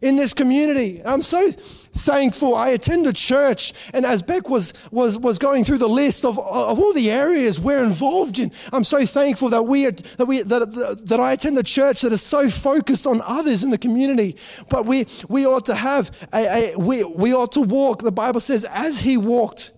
in 0.00 0.16
this 0.16 0.32
community. 0.32 1.02
I'm 1.04 1.20
so 1.20 1.52
thankful. 1.92 2.54
I 2.54 2.70
attend 2.70 3.06
a 3.06 3.12
church, 3.12 3.72
and 3.92 4.06
as 4.06 4.22
Beck 4.22 4.48
was, 4.48 4.72
was, 4.90 5.18
was 5.18 5.38
going 5.38 5.64
through 5.64 5.78
the 5.78 5.88
list 5.88 6.24
of, 6.24 6.38
of 6.38 6.78
all 6.78 6.92
the 6.92 7.10
areas 7.10 7.58
we're 7.60 7.82
involved 7.82 8.38
in, 8.38 8.52
I'm 8.72 8.84
so 8.84 9.04
thankful 9.04 9.48
that, 9.50 9.62
we 9.62 9.90
that, 9.90 10.26
we, 10.26 10.42
that, 10.42 11.04
that 11.06 11.20
I 11.20 11.32
attend 11.32 11.58
a 11.58 11.62
church 11.62 12.02
that 12.02 12.12
is 12.12 12.22
so 12.22 12.48
focused 12.48 13.06
on 13.06 13.20
others 13.22 13.64
in 13.64 13.70
the 13.70 13.78
community. 13.78 14.36
But 14.68 14.86
we, 14.86 15.06
we 15.28 15.46
ought 15.46 15.66
to 15.66 15.74
have, 15.74 16.10
a, 16.32 16.72
a, 16.72 16.76
we, 16.78 17.04
we 17.04 17.34
ought 17.34 17.52
to 17.52 17.62
walk. 17.62 18.02
The 18.02 18.12
Bible 18.12 18.40
says, 18.40 18.64
as 18.70 19.00
he 19.00 19.16
walked, 19.16 19.72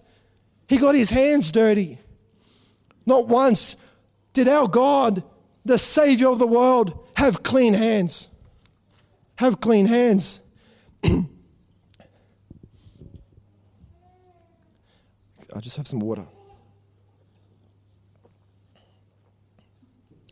he 0.69 0.79
got 0.79 0.95
his 0.95 1.11
hands 1.11 1.51
dirty. 1.51 1.99
Not 3.07 3.29
once 3.29 3.77
did 4.33 4.49
our 4.49 4.69
God, 4.69 5.23
the 5.65 5.79
Savior 5.79 6.29
of 6.29 6.39
the 6.39 6.47
world, 6.47 7.07
have 7.15 7.43
clean 7.43 7.75
hands. 7.75 8.29
Have 9.37 9.61
clean 9.61 9.87
hands. 9.87 10.41
I'll 15.55 15.61
just 15.61 15.77
have 15.77 15.87
some 15.87 16.01
water. 16.01 16.27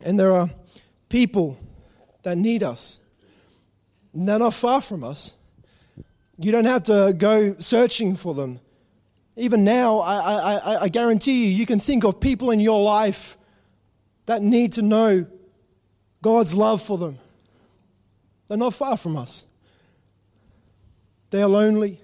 And 0.03 0.19
there 0.19 0.31
are 0.33 0.49
people 1.09 1.59
that 2.23 2.37
need 2.37 2.63
us. 2.63 2.99
And 4.13 4.27
they're 4.27 4.39
not 4.39 4.53
far 4.53 4.81
from 4.81 5.03
us. 5.03 5.35
You 6.37 6.51
don't 6.51 6.65
have 6.65 6.85
to 6.85 7.13
go 7.15 7.55
searching 7.59 8.15
for 8.15 8.33
them. 8.33 8.59
Even 9.37 9.63
now, 9.63 9.99
I, 9.99 10.55
I, 10.55 10.81
I 10.83 10.89
guarantee 10.89 11.45
you, 11.45 11.51
you 11.51 11.65
can 11.65 11.79
think 11.79 12.03
of 12.03 12.19
people 12.19 12.51
in 12.51 12.59
your 12.59 12.81
life 12.81 13.37
that 14.25 14.41
need 14.41 14.73
to 14.73 14.81
know 14.81 15.25
God's 16.21 16.55
love 16.55 16.81
for 16.81 16.97
them. 16.97 17.17
They're 18.47 18.57
not 18.57 18.73
far 18.73 18.97
from 18.97 19.17
us. 19.17 19.45
They 21.29 21.41
are 21.41 21.47
lonely. 21.47 22.01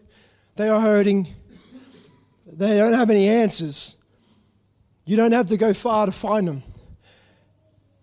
They 0.55 0.69
are 0.69 0.79
hurting. 0.79 1.27
They 2.57 2.75
don't 2.77 2.93
have 2.93 3.11
any 3.11 3.29
answers. 3.29 3.97
You 5.05 5.15
don't 5.15 5.31
have 5.31 5.45
to 5.47 5.57
go 5.57 5.73
far 5.75 6.07
to 6.07 6.11
find 6.11 6.47
them. 6.47 6.63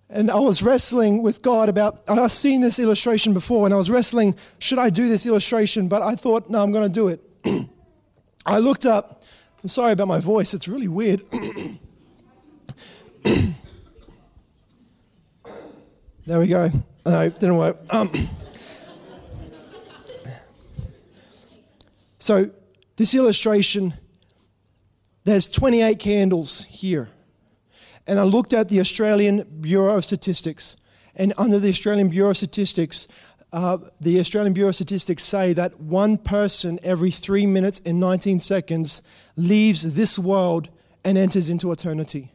And 0.09 0.31
I 0.31 0.39
was 0.39 0.63
wrestling 0.63 1.25
with 1.25 1.43
God 1.43 1.69
about, 1.69 2.09
I've 2.09 2.31
seen 2.31 2.61
this 2.61 2.79
illustration 2.79 3.35
before, 3.35 3.67
and 3.67 3.75
I 3.75 3.77
was 3.77 3.91
wrestling, 3.91 4.37
should 4.61 4.79
I 4.79 4.91
do 4.91 5.09
this 5.09 5.27
illustration? 5.27 5.89
But 5.89 6.03
I 6.03 6.15
thought, 6.15 6.49
no, 6.49 6.63
I'm 6.63 6.71
going 6.71 6.87
to 6.87 6.95
do 6.95 7.09
it. 7.09 7.21
I 8.47 8.61
looked 8.61 8.87
up, 8.87 9.25
I'm 9.61 9.69
sorry 9.69 9.91
about 9.91 10.07
my 10.07 10.21
voice, 10.21 10.55
it's 10.55 10.69
really 10.69 10.87
weird. 10.87 11.21
there 16.27 16.39
we 16.39 16.47
go. 16.47 16.71
No, 17.05 17.29
didn't 17.29 17.57
work. 17.57 17.79
Um, 17.93 18.13
so, 22.21 22.51
this 22.95 23.15
illustration, 23.15 23.95
there's 25.25 25.49
28 25.49 25.99
candles 25.99 26.65
here. 26.65 27.09
And 28.07 28.21
I 28.21 28.25
looked 28.25 28.53
at 28.53 28.69
the 28.69 28.81
Australian 28.81 29.45
Bureau 29.61 29.97
of 29.97 30.05
Statistics. 30.05 30.77
And 31.17 31.33
under 31.39 31.59
the 31.59 31.71
Australian 31.71 32.09
Bureau 32.09 32.31
of 32.31 32.37
Statistics, 32.37 33.09
uh, 33.53 33.79
the 34.01 34.21
Australian 34.21 34.53
Bureau 34.53 34.69
of 34.69 34.75
Statistics 34.75 35.23
say 35.23 35.53
that 35.55 35.81
one 35.81 36.19
person 36.19 36.79
every 36.83 37.11
three 37.11 37.47
minutes 37.47 37.81
and 37.87 38.01
19 38.01 38.39
seconds 38.39 39.01
leaves 39.37 39.95
this 39.95 40.19
world 40.19 40.69
and 41.05 41.17
enters 41.17 41.49
into 41.49 41.73
eternity. 41.73 42.33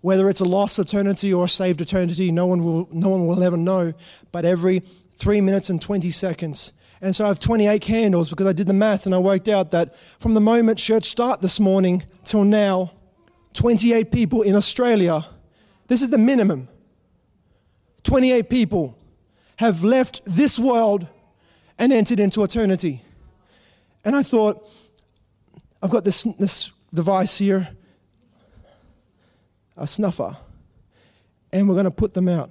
Whether 0.00 0.30
it's 0.30 0.40
a 0.40 0.46
lost 0.46 0.78
eternity 0.78 1.34
or 1.34 1.44
a 1.44 1.48
saved 1.48 1.80
eternity, 1.82 2.30
no 2.30 2.46
one 2.46 2.64
will, 2.64 2.88
no 2.90 3.10
one 3.10 3.26
will 3.26 3.42
ever 3.42 3.56
know. 3.56 3.92
But 4.32 4.46
every 4.46 4.80
three 5.12 5.42
minutes 5.42 5.68
and 5.68 5.80
20 5.82 6.10
seconds. 6.10 6.72
And 7.02 7.16
so 7.16 7.24
I 7.24 7.28
have 7.28 7.40
28 7.40 7.80
candles 7.80 8.28
because 8.28 8.46
I 8.46 8.52
did 8.52 8.66
the 8.66 8.74
math 8.74 9.06
and 9.06 9.14
I 9.14 9.18
worked 9.18 9.48
out 9.48 9.70
that 9.70 9.96
from 10.18 10.34
the 10.34 10.40
moment 10.40 10.78
church 10.78 11.04
start 11.04 11.40
this 11.40 11.58
morning 11.58 12.04
till 12.24 12.44
now, 12.44 12.92
28 13.54 14.10
people 14.10 14.42
in 14.42 14.54
Australia, 14.54 15.24
this 15.86 16.02
is 16.02 16.10
the 16.10 16.18
minimum. 16.18 16.68
28 18.04 18.50
people 18.50 18.96
have 19.56 19.82
left 19.82 20.22
this 20.24 20.58
world 20.58 21.06
and 21.78 21.92
entered 21.92 22.20
into 22.20 22.44
eternity. 22.44 23.02
And 24.04 24.14
I 24.14 24.22
thought, 24.22 24.68
I've 25.82 25.90
got 25.90 26.04
this, 26.04 26.24
this 26.38 26.70
device 26.92 27.38
here, 27.38 27.68
a 29.76 29.86
snuffer, 29.86 30.36
and 31.52 31.68
we're 31.68 31.74
going 31.74 31.84
to 31.84 31.90
put 31.90 32.14
them 32.14 32.28
out. 32.28 32.50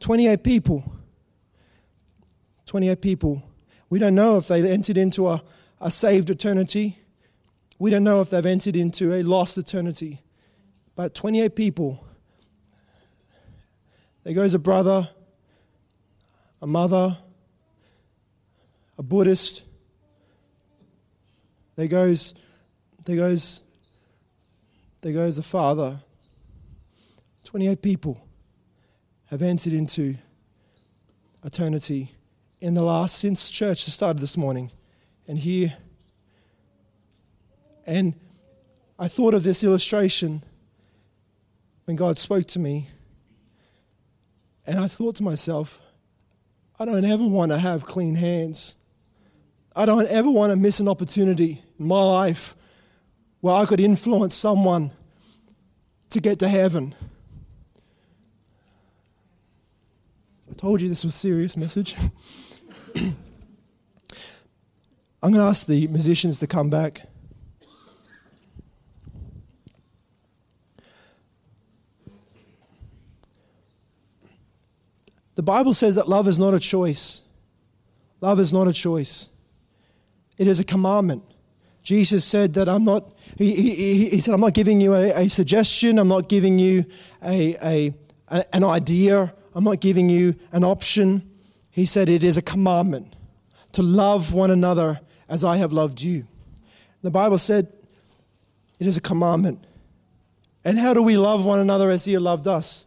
28 0.00 0.42
people. 0.42 0.93
28 2.74 3.00
people. 3.00 3.40
We 3.88 4.00
don't 4.00 4.16
know 4.16 4.36
if 4.36 4.48
they 4.48 4.68
entered 4.68 4.98
into 4.98 5.28
a, 5.28 5.40
a 5.80 5.92
saved 5.92 6.28
eternity. 6.28 6.98
We 7.78 7.92
don't 7.92 8.02
know 8.02 8.20
if 8.20 8.30
they've 8.30 8.44
entered 8.44 8.74
into 8.74 9.14
a 9.14 9.22
lost 9.22 9.56
eternity. 9.56 10.22
But 10.96 11.14
28 11.14 11.54
people. 11.54 12.04
There 14.24 14.34
goes 14.34 14.54
a 14.54 14.58
brother, 14.58 15.08
a 16.60 16.66
mother, 16.66 17.16
a 18.98 19.02
Buddhist. 19.04 19.62
There 21.76 21.86
goes, 21.86 22.34
there 23.06 23.14
goes, 23.14 23.60
there 25.00 25.12
goes 25.12 25.38
a 25.38 25.44
father. 25.44 26.00
28 27.44 27.80
people 27.80 28.26
have 29.26 29.42
entered 29.42 29.74
into 29.74 30.16
eternity 31.44 32.13
in 32.64 32.72
the 32.72 32.82
last, 32.82 33.18
since 33.18 33.50
church 33.50 33.84
started 33.84 34.22
this 34.22 34.38
morning. 34.38 34.70
And 35.28 35.36
here, 35.36 35.74
and 37.86 38.14
I 38.98 39.06
thought 39.06 39.34
of 39.34 39.42
this 39.42 39.62
illustration 39.62 40.42
when 41.84 41.94
God 41.94 42.16
spoke 42.16 42.46
to 42.46 42.58
me. 42.58 42.88
And 44.66 44.78
I 44.78 44.88
thought 44.88 45.16
to 45.16 45.22
myself, 45.22 45.82
I 46.80 46.86
don't 46.86 47.04
ever 47.04 47.26
want 47.26 47.52
to 47.52 47.58
have 47.58 47.84
clean 47.84 48.14
hands. 48.14 48.76
I 49.76 49.84
don't 49.84 50.08
ever 50.08 50.30
want 50.30 50.50
to 50.50 50.56
miss 50.56 50.80
an 50.80 50.88
opportunity 50.88 51.62
in 51.78 51.86
my 51.86 52.02
life 52.02 52.54
where 53.42 53.54
I 53.54 53.66
could 53.66 53.78
influence 53.78 54.34
someone 54.34 54.90
to 56.08 56.18
get 56.18 56.38
to 56.38 56.48
heaven. 56.48 56.94
I 60.50 60.54
told 60.54 60.80
you 60.80 60.88
this 60.88 61.04
was 61.04 61.14
a 61.14 61.18
serious 61.18 61.58
message. 61.58 61.94
I'm 65.22 65.32
going 65.32 65.34
to 65.34 65.40
ask 65.40 65.66
the 65.66 65.86
musicians 65.88 66.38
to 66.40 66.46
come 66.46 66.70
back. 66.70 67.08
The 75.34 75.42
Bible 75.42 75.74
says 75.74 75.96
that 75.96 76.08
love 76.08 76.28
is 76.28 76.38
not 76.38 76.54
a 76.54 76.60
choice. 76.60 77.22
Love 78.20 78.38
is 78.38 78.52
not 78.52 78.68
a 78.68 78.72
choice. 78.72 79.28
It 80.38 80.46
is 80.46 80.60
a 80.60 80.64
commandment. 80.64 81.24
Jesus 81.82 82.24
said 82.24 82.54
that 82.54 82.68
I'm 82.68 82.84
not, 82.84 83.12
he, 83.36 83.54
he, 83.54 84.08
he 84.08 84.20
said, 84.20 84.32
I'm 84.32 84.40
not 84.40 84.54
giving 84.54 84.80
you 84.80 84.94
a, 84.94 85.24
a 85.24 85.28
suggestion, 85.28 85.98
I'm 85.98 86.08
not 86.08 86.28
giving 86.28 86.58
you 86.58 86.86
a, 87.22 87.56
a, 87.62 88.44
an 88.52 88.64
idea, 88.64 89.34
I'm 89.54 89.64
not 89.64 89.80
giving 89.80 90.08
you 90.08 90.34
an 90.52 90.64
option. 90.64 91.30
He 91.74 91.84
said 91.84 92.08
it 92.08 92.24
is 92.24 92.36
a 92.36 92.42
commandment 92.42 93.14
to 93.72 93.82
love 93.82 94.32
one 94.32 94.50
another 94.50 95.00
as 95.28 95.44
I 95.44 95.58
have 95.58 95.72
loved 95.72 96.00
you. 96.00 96.26
The 97.02 97.10
Bible 97.10 97.38
said 97.38 97.72
it 98.78 98.86
is 98.86 98.96
a 98.96 99.00
commandment. 99.00 99.66
And 100.64 100.78
how 100.78 100.94
do 100.94 101.02
we 101.02 101.18
love 101.18 101.44
one 101.44 101.58
another 101.58 101.90
as 101.90 102.04
He 102.04 102.16
loved 102.16 102.48
us? 102.48 102.86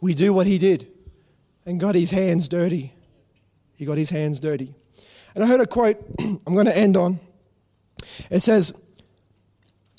we 0.00 0.14
do 0.14 0.32
what 0.32 0.46
he 0.46 0.58
did 0.58 0.86
and 1.64 1.80
got 1.80 1.94
his 1.94 2.10
hands 2.10 2.48
dirty. 2.48 2.92
He 3.76 3.84
got 3.84 3.98
his 3.98 4.10
hands 4.10 4.38
dirty. 4.38 4.74
And 5.34 5.44
I 5.44 5.46
heard 5.46 5.60
a 5.60 5.66
quote 5.66 6.04
I'm 6.20 6.54
going 6.54 6.66
to 6.66 6.76
end 6.76 6.96
on. 6.96 7.18
It 8.30 8.40
says, 8.40 8.72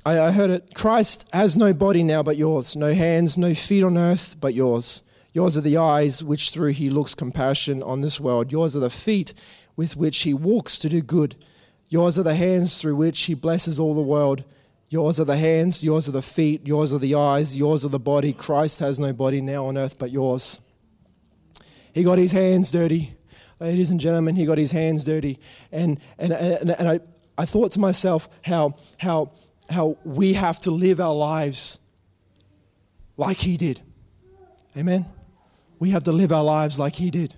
I, 0.06 0.32
heard 0.32 0.50
it 0.50 0.74
Christ 0.74 1.28
has 1.34 1.58
no 1.58 1.74
body 1.74 2.02
now 2.02 2.24
but 2.24 2.38
yours, 2.38 2.78
no 2.78 2.94
hands, 2.94 3.38
no 3.38 3.54
feet 3.54 3.84
on 3.84 3.98
earth 3.98 4.38
but 4.40 4.54
yours. 4.54 5.02
Yours 5.34 5.58
are 5.58 5.62
the 5.62 5.78
eyes 5.78 6.24
which 6.24 6.50
through 6.50 6.72
he 6.72 6.90
looks 6.90 7.14
compassion 7.14 7.84
on 7.84 8.02
this 8.02 8.20
world. 8.20 8.52
Yours 8.52 8.76
are 8.76 8.82
the 8.82 8.90
feet 8.90 9.34
with 9.76 9.96
which 9.96 10.20
he 10.20 10.34
walks 10.34 10.80
to 10.80 10.90
do 10.90 11.02
good. 11.02 11.36
Yours 11.90 12.18
are 12.18 12.24
the 12.24 12.36
hands 12.36 12.82
through 12.82 12.96
which 12.96 13.22
he 13.24 13.34
blesses 13.34 13.80
all 13.80 13.94
the 13.94 14.02
world. 14.02 14.44
Yours 14.90 15.20
are 15.20 15.26
the 15.26 15.38
hands, 15.38 15.84
yours 15.84 16.08
are 16.08 16.14
the 16.14 16.22
feet, 16.22 16.66
yours 16.66 16.94
are 16.94 17.00
the 17.00 17.16
eyes, 17.16 17.56
yours 17.56 17.84
are 17.84 17.90
the 17.90 18.00
body. 18.00 18.34
Christ 18.34 18.80
has 18.80 19.00
no 19.00 19.14
body 19.14 19.42
now 19.42 19.66
on 19.66 19.78
earth 19.78 19.98
but 20.00 20.12
yours. 20.12 20.60
He 21.94 22.04
got 22.04 22.18
his 22.18 22.32
hands 22.32 22.72
dirty. 22.72 23.16
Ladies 23.60 23.90
and 23.92 24.00
gentlemen, 24.00 24.36
he 24.36 24.46
got 24.46 24.58
his 24.58 24.72
hands 24.72 25.04
dirty. 25.04 25.40
And, 25.72 26.00
and, 26.18 26.32
and, 26.32 26.72
and 26.72 26.88
I, 26.88 27.00
I 27.38 27.46
thought 27.46 27.72
to 27.74 27.80
myself 27.80 28.30
how, 28.44 28.76
how, 28.98 29.32
how 29.70 29.98
we 30.04 30.34
have 30.34 30.62
to 30.62 30.72
live 30.72 31.00
our 31.00 31.16
lives 31.16 31.80
like 33.18 33.38
he 33.38 33.58
did. 33.58 33.82
Amen? 34.78 35.06
We 35.80 35.92
have 35.92 36.04
to 36.06 36.12
live 36.12 36.32
our 36.32 36.44
lives 36.44 36.80
like 36.80 36.96
he 36.96 37.12
did. 37.12 37.34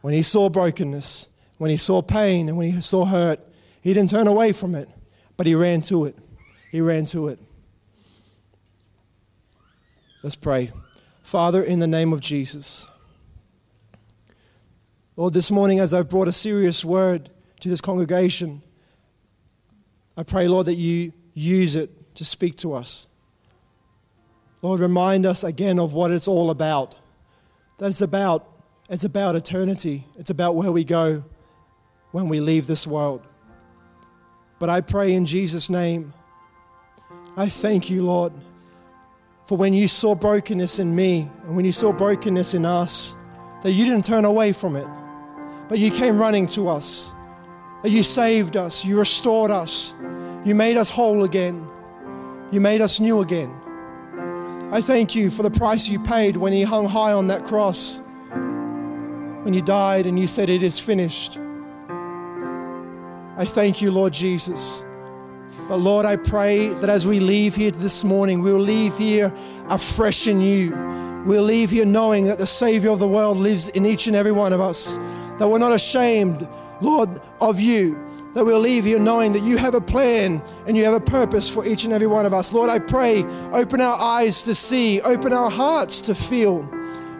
When 0.00 0.14
he 0.14 0.22
saw 0.22 0.48
brokenness, 0.48 1.28
when 1.58 1.70
he 1.70 1.76
saw 1.76 2.02
pain, 2.02 2.48
and 2.48 2.56
when 2.56 2.70
he 2.72 2.80
saw 2.80 3.04
hurt, 3.04 3.40
he 3.80 3.92
didn't 3.92 4.10
turn 4.10 4.26
away 4.26 4.52
from 4.52 4.74
it, 4.74 4.88
but 5.36 5.46
he 5.46 5.54
ran 5.54 5.82
to 5.82 6.04
it. 6.04 6.16
He 6.70 6.80
ran 6.80 7.04
to 7.06 7.28
it. 7.28 7.38
Let's 10.22 10.36
pray. 10.36 10.70
Father, 11.22 11.62
in 11.62 11.78
the 11.78 11.86
name 11.86 12.12
of 12.12 12.20
Jesus. 12.20 12.86
Lord, 15.16 15.34
this 15.34 15.50
morning 15.50 15.80
as 15.80 15.92
I've 15.94 16.08
brought 16.08 16.28
a 16.28 16.32
serious 16.32 16.84
word 16.84 17.30
to 17.60 17.68
this 17.68 17.80
congregation, 17.80 18.62
I 20.16 20.22
pray, 20.22 20.48
Lord, 20.48 20.66
that 20.66 20.74
you 20.74 21.12
use 21.34 21.76
it 21.76 22.14
to 22.16 22.24
speak 22.24 22.56
to 22.58 22.74
us. 22.74 23.06
Lord, 24.62 24.80
remind 24.80 25.26
us 25.26 25.44
again 25.44 25.78
of 25.78 25.92
what 25.92 26.10
it's 26.10 26.28
all 26.28 26.50
about. 26.50 26.96
That 27.78 27.86
it's 27.86 28.00
about 28.00 28.46
it's 28.88 29.04
about 29.04 29.36
eternity. 29.36 30.04
It's 30.16 30.30
about 30.30 30.54
where 30.54 30.72
we 30.72 30.82
go 30.82 31.22
when 32.12 32.28
we 32.28 32.40
leave 32.40 32.66
this 32.66 32.86
world. 32.86 33.20
But 34.58 34.70
I 34.70 34.80
pray 34.80 35.12
in 35.12 35.26
Jesus' 35.26 35.68
name, 35.68 36.12
I 37.36 37.48
thank 37.48 37.90
you, 37.90 38.02
Lord, 38.02 38.32
for 39.44 39.58
when 39.58 39.74
you 39.74 39.88
saw 39.88 40.14
brokenness 40.14 40.78
in 40.78 40.94
me 40.94 41.30
and 41.44 41.54
when 41.54 41.64
you 41.64 41.72
saw 41.72 41.92
brokenness 41.92 42.54
in 42.54 42.64
us, 42.64 43.14
that 43.62 43.72
you 43.72 43.84
didn't 43.84 44.04
turn 44.04 44.24
away 44.24 44.52
from 44.52 44.74
it, 44.74 44.86
but 45.68 45.78
you 45.78 45.90
came 45.90 46.18
running 46.18 46.46
to 46.48 46.68
us, 46.68 47.14
that 47.82 47.90
you 47.90 48.02
saved 48.02 48.56
us, 48.56 48.84
you 48.84 48.98
restored 48.98 49.50
us, 49.50 49.94
you 50.44 50.54
made 50.54 50.76
us 50.76 50.90
whole 50.90 51.24
again, 51.24 51.68
you 52.50 52.60
made 52.60 52.80
us 52.80 53.00
new 53.00 53.20
again. 53.20 53.54
I 54.70 54.82
thank 54.82 55.14
you 55.14 55.30
for 55.30 55.42
the 55.42 55.50
price 55.50 55.88
you 55.88 55.98
paid 55.98 56.36
when 56.36 56.52
you 56.52 56.66
hung 56.66 56.84
high 56.84 57.12
on 57.12 57.28
that 57.28 57.46
cross, 57.46 58.02
when 59.42 59.54
you 59.54 59.62
died 59.62 60.06
and 60.06 60.20
you 60.20 60.26
said, 60.26 60.50
It 60.50 60.62
is 60.62 60.78
finished. 60.78 61.38
I 63.38 63.46
thank 63.46 63.80
you, 63.80 63.90
Lord 63.90 64.12
Jesus. 64.12 64.84
But 65.70 65.76
Lord, 65.76 66.04
I 66.04 66.16
pray 66.16 66.68
that 66.68 66.90
as 66.90 67.06
we 67.06 67.18
leave 67.18 67.56
here 67.56 67.70
this 67.70 68.04
morning, 68.04 68.42
we'll 68.42 68.58
leave 68.58 68.94
here 68.98 69.32
afresh 69.68 70.26
in 70.26 70.42
you. 70.42 70.70
We'll 71.24 71.44
leave 71.44 71.70
here 71.70 71.86
knowing 71.86 72.24
that 72.24 72.36
the 72.36 72.46
Savior 72.46 72.90
of 72.90 72.98
the 72.98 73.08
world 73.08 73.38
lives 73.38 73.70
in 73.70 73.86
each 73.86 74.06
and 74.06 74.14
every 74.14 74.32
one 74.32 74.52
of 74.52 74.60
us, 74.60 74.98
that 75.38 75.48
we're 75.48 75.58
not 75.58 75.72
ashamed, 75.72 76.46
Lord, 76.82 77.20
of 77.40 77.58
you, 77.58 77.98
that 78.38 78.44
we'll 78.44 78.58
leave 78.58 78.84
here 78.84 78.98
knowing 78.98 79.32
that 79.34 79.42
you 79.42 79.58
have 79.58 79.74
a 79.74 79.80
plan 79.80 80.42
and 80.66 80.76
you 80.76 80.84
have 80.84 80.94
a 80.94 81.00
purpose 81.00 81.50
for 81.50 81.66
each 81.66 81.84
and 81.84 81.92
every 81.92 82.06
one 82.06 82.24
of 82.24 82.32
us. 82.32 82.52
Lord, 82.52 82.70
I 82.70 82.78
pray, 82.78 83.24
open 83.52 83.80
our 83.80 84.00
eyes 84.00 84.42
to 84.44 84.54
see, 84.54 85.00
open 85.02 85.32
our 85.32 85.50
hearts 85.50 86.00
to 86.02 86.14
feel. 86.14 86.68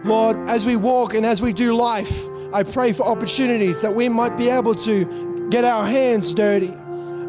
Lord, 0.04 0.36
as 0.48 0.64
we 0.64 0.76
walk 0.76 1.14
and 1.14 1.26
as 1.26 1.42
we 1.42 1.52
do 1.52 1.74
life, 1.74 2.26
I 2.54 2.62
pray 2.62 2.92
for 2.92 3.02
opportunities 3.02 3.82
that 3.82 3.94
we 3.94 4.08
might 4.08 4.36
be 4.36 4.48
able 4.48 4.74
to 4.76 5.48
get 5.50 5.64
our 5.64 5.84
hands 5.84 6.32
dirty 6.32 6.74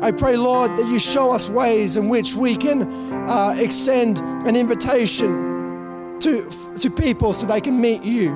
I 0.02 0.12
pray, 0.14 0.38
Lord, 0.38 0.78
that 0.78 0.88
you 0.88 0.98
show 0.98 1.34
us 1.34 1.50
ways 1.50 1.98
in 1.98 2.08
which 2.08 2.34
we 2.34 2.56
can 2.56 2.84
uh, 3.28 3.54
extend 3.58 4.20
an 4.48 4.56
invitation 4.56 6.18
to, 6.22 6.50
to 6.80 6.90
people 6.90 7.34
so 7.34 7.46
they 7.46 7.60
can 7.60 7.82
meet 7.82 8.04
you. 8.04 8.34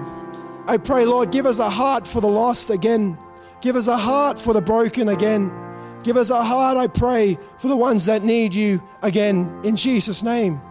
I 0.67 0.75
pray, 0.75 1.05
Lord, 1.05 1.31
give 1.31 1.45
us 1.45 1.59
a 1.59 1.69
heart 1.69 2.05
for 2.05 2.19
the 2.19 2.27
lost 2.27 2.69
again. 2.69 3.17
Give 3.63 3.77
us 3.77 3.87
a 3.87 3.95
heart 3.95 4.37
for 4.37 4.53
the 4.53 4.59
broken 4.59 5.07
again. 5.07 5.49
Give 6.03 6.17
us 6.17 6.29
a 6.29 6.43
heart, 6.43 6.75
I 6.75 6.87
pray, 6.87 7.37
for 7.59 7.69
the 7.69 7.77
ones 7.77 8.05
that 8.07 8.21
need 8.21 8.53
you 8.53 8.83
again 9.01 9.61
in 9.63 9.77
Jesus' 9.77 10.21
name. 10.21 10.61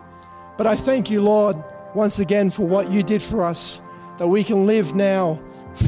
But 0.59 0.67
I 0.67 0.77
thank 0.77 1.11
you, 1.11 1.23
Lord, 1.23 1.57
once 1.95 2.19
again 2.19 2.51
for 2.51 2.67
what 2.69 2.91
you 2.91 3.03
did 3.03 3.23
for 3.23 3.43
us, 3.45 3.81
that 4.19 4.29
we 4.29 4.45
can 4.45 4.67
live 4.67 4.95
now 4.95 5.41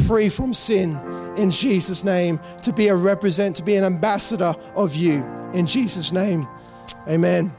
free 0.07 0.30
from 0.30 0.55
sin 0.55 0.98
in 1.36 1.50
Jesus' 1.50 2.05
name, 2.05 2.40
to 2.62 2.72
be 2.72 2.88
a 2.88 2.96
represent, 2.96 3.55
to 3.57 3.62
be 3.62 3.76
an 3.76 3.84
ambassador 3.84 4.55
of 4.74 4.96
you 4.96 5.22
in 5.52 5.66
Jesus' 5.66 6.11
name. 6.11 6.48
Amen. 7.07 7.55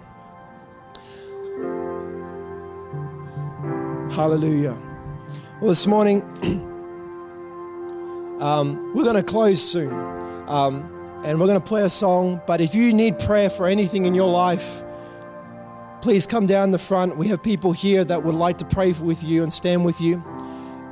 Hallelujah. 4.11 4.75
Well, 5.61 5.69
this 5.69 5.85
morning, 5.85 6.23
um, 8.39 8.93
we're 8.93 9.03
going 9.03 9.15
to 9.15 9.23
close 9.23 9.61
soon. 9.61 9.93
Um, 10.47 10.91
and 11.23 11.39
we're 11.39 11.47
going 11.47 11.59
to 11.59 11.67
play 11.67 11.81
a 11.81 11.89
song. 11.89 12.39
But 12.45 12.61
if 12.61 12.75
you 12.75 12.93
need 12.93 13.17
prayer 13.17 13.49
for 13.49 13.65
anything 13.65 14.05
in 14.05 14.13
your 14.13 14.29
life, 14.29 14.83
please 16.01 16.27
come 16.27 16.45
down 16.45 16.69
the 16.69 16.77
front. 16.77 17.17
We 17.17 17.27
have 17.29 17.41
people 17.41 17.71
here 17.71 18.03
that 18.03 18.23
would 18.23 18.35
like 18.35 18.57
to 18.59 18.65
pray 18.65 18.91
with 18.91 19.23
you 19.23 19.41
and 19.41 19.51
stand 19.51 19.83
with 19.83 19.99
you 19.99 20.23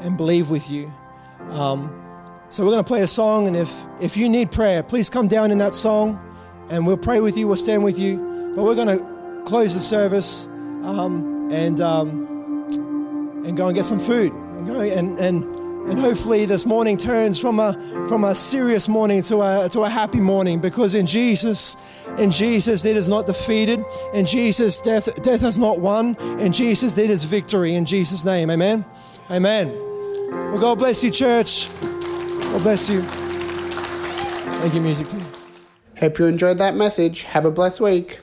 and 0.02 0.18
believe 0.18 0.50
with 0.50 0.72
you. 0.72 0.92
Um, 1.52 2.00
so 2.50 2.64
we're 2.64 2.72
going 2.72 2.84
to 2.84 2.88
play 2.88 3.02
a 3.02 3.08
song, 3.08 3.48
and 3.48 3.56
if, 3.56 3.86
if 4.02 4.18
you 4.18 4.28
need 4.28 4.52
prayer, 4.52 4.82
please 4.84 5.10
come 5.10 5.28
down 5.28 5.52
in 5.52 5.60
that 5.60 5.76
song, 5.76 6.20
and 6.70 6.86
we'll 6.86 6.98
pray 6.98 7.20
with 7.20 7.38
you, 7.38 7.48
we'll 7.48 7.58
stand 7.58 7.84
with 7.84 8.00
you. 8.00 8.54
But 8.56 8.64
we're 8.64 8.76
going 8.76 8.96
to 8.96 9.44
close 9.46 9.74
the 9.74 9.80
service 9.80 10.48
um, 10.84 11.52
and, 11.52 11.80
um, 11.80 12.66
and 13.46 13.56
go 13.56 13.68
and 13.68 13.76
get 13.76 13.86
some 13.86 14.00
food. 14.00 14.32
And, 14.34 14.68
go, 14.68 14.82
and, 14.82 15.20
and, 15.20 15.63
and 15.88 16.00
hopefully 16.00 16.46
this 16.46 16.66
morning 16.66 16.98
turns 16.98 17.40
from 17.40 17.60
a, 17.60 17.74
from 18.08 18.24
a 18.24 18.34
serious 18.34 18.88
morning 18.88 19.22
to 19.24 19.42
a, 19.42 19.70
to 19.70 19.82
a 19.82 19.90
happy 19.90 20.20
morning, 20.20 20.60
because 20.60 20.96
in 20.96 21.06
Jesus, 21.06 21.78
in 22.18 22.32
Jesus, 22.32 22.86
it 22.86 22.96
is 22.96 23.10
not 23.10 23.26
defeated. 23.26 23.84
In 24.14 24.26
Jesus, 24.26 24.80
death, 24.80 25.22
death 25.22 25.42
has 25.42 25.58
not 25.58 25.80
won. 25.80 26.16
In 26.40 26.52
Jesus, 26.52 26.98
it 26.98 27.10
is 27.10 27.26
victory. 27.26 27.76
In 27.76 27.86
Jesus' 27.86 28.24
name, 28.26 28.50
amen. 28.50 28.86
Amen. 29.30 29.70
Well, 30.32 30.60
God 30.60 30.78
bless 30.80 31.04
you, 31.04 31.12
church. 31.12 31.70
God 31.82 32.62
bless 32.62 32.90
you. 32.90 33.02
Thank 33.02 34.74
you, 34.74 34.82
music 34.82 35.08
team. 35.08 35.26
Hope 36.00 36.20
you 36.20 36.26
enjoyed 36.26 36.58
that 36.58 36.76
message. 36.76 37.24
Have 37.24 37.46
a 37.46 37.52
blessed 37.52 37.82
week. 37.82 38.20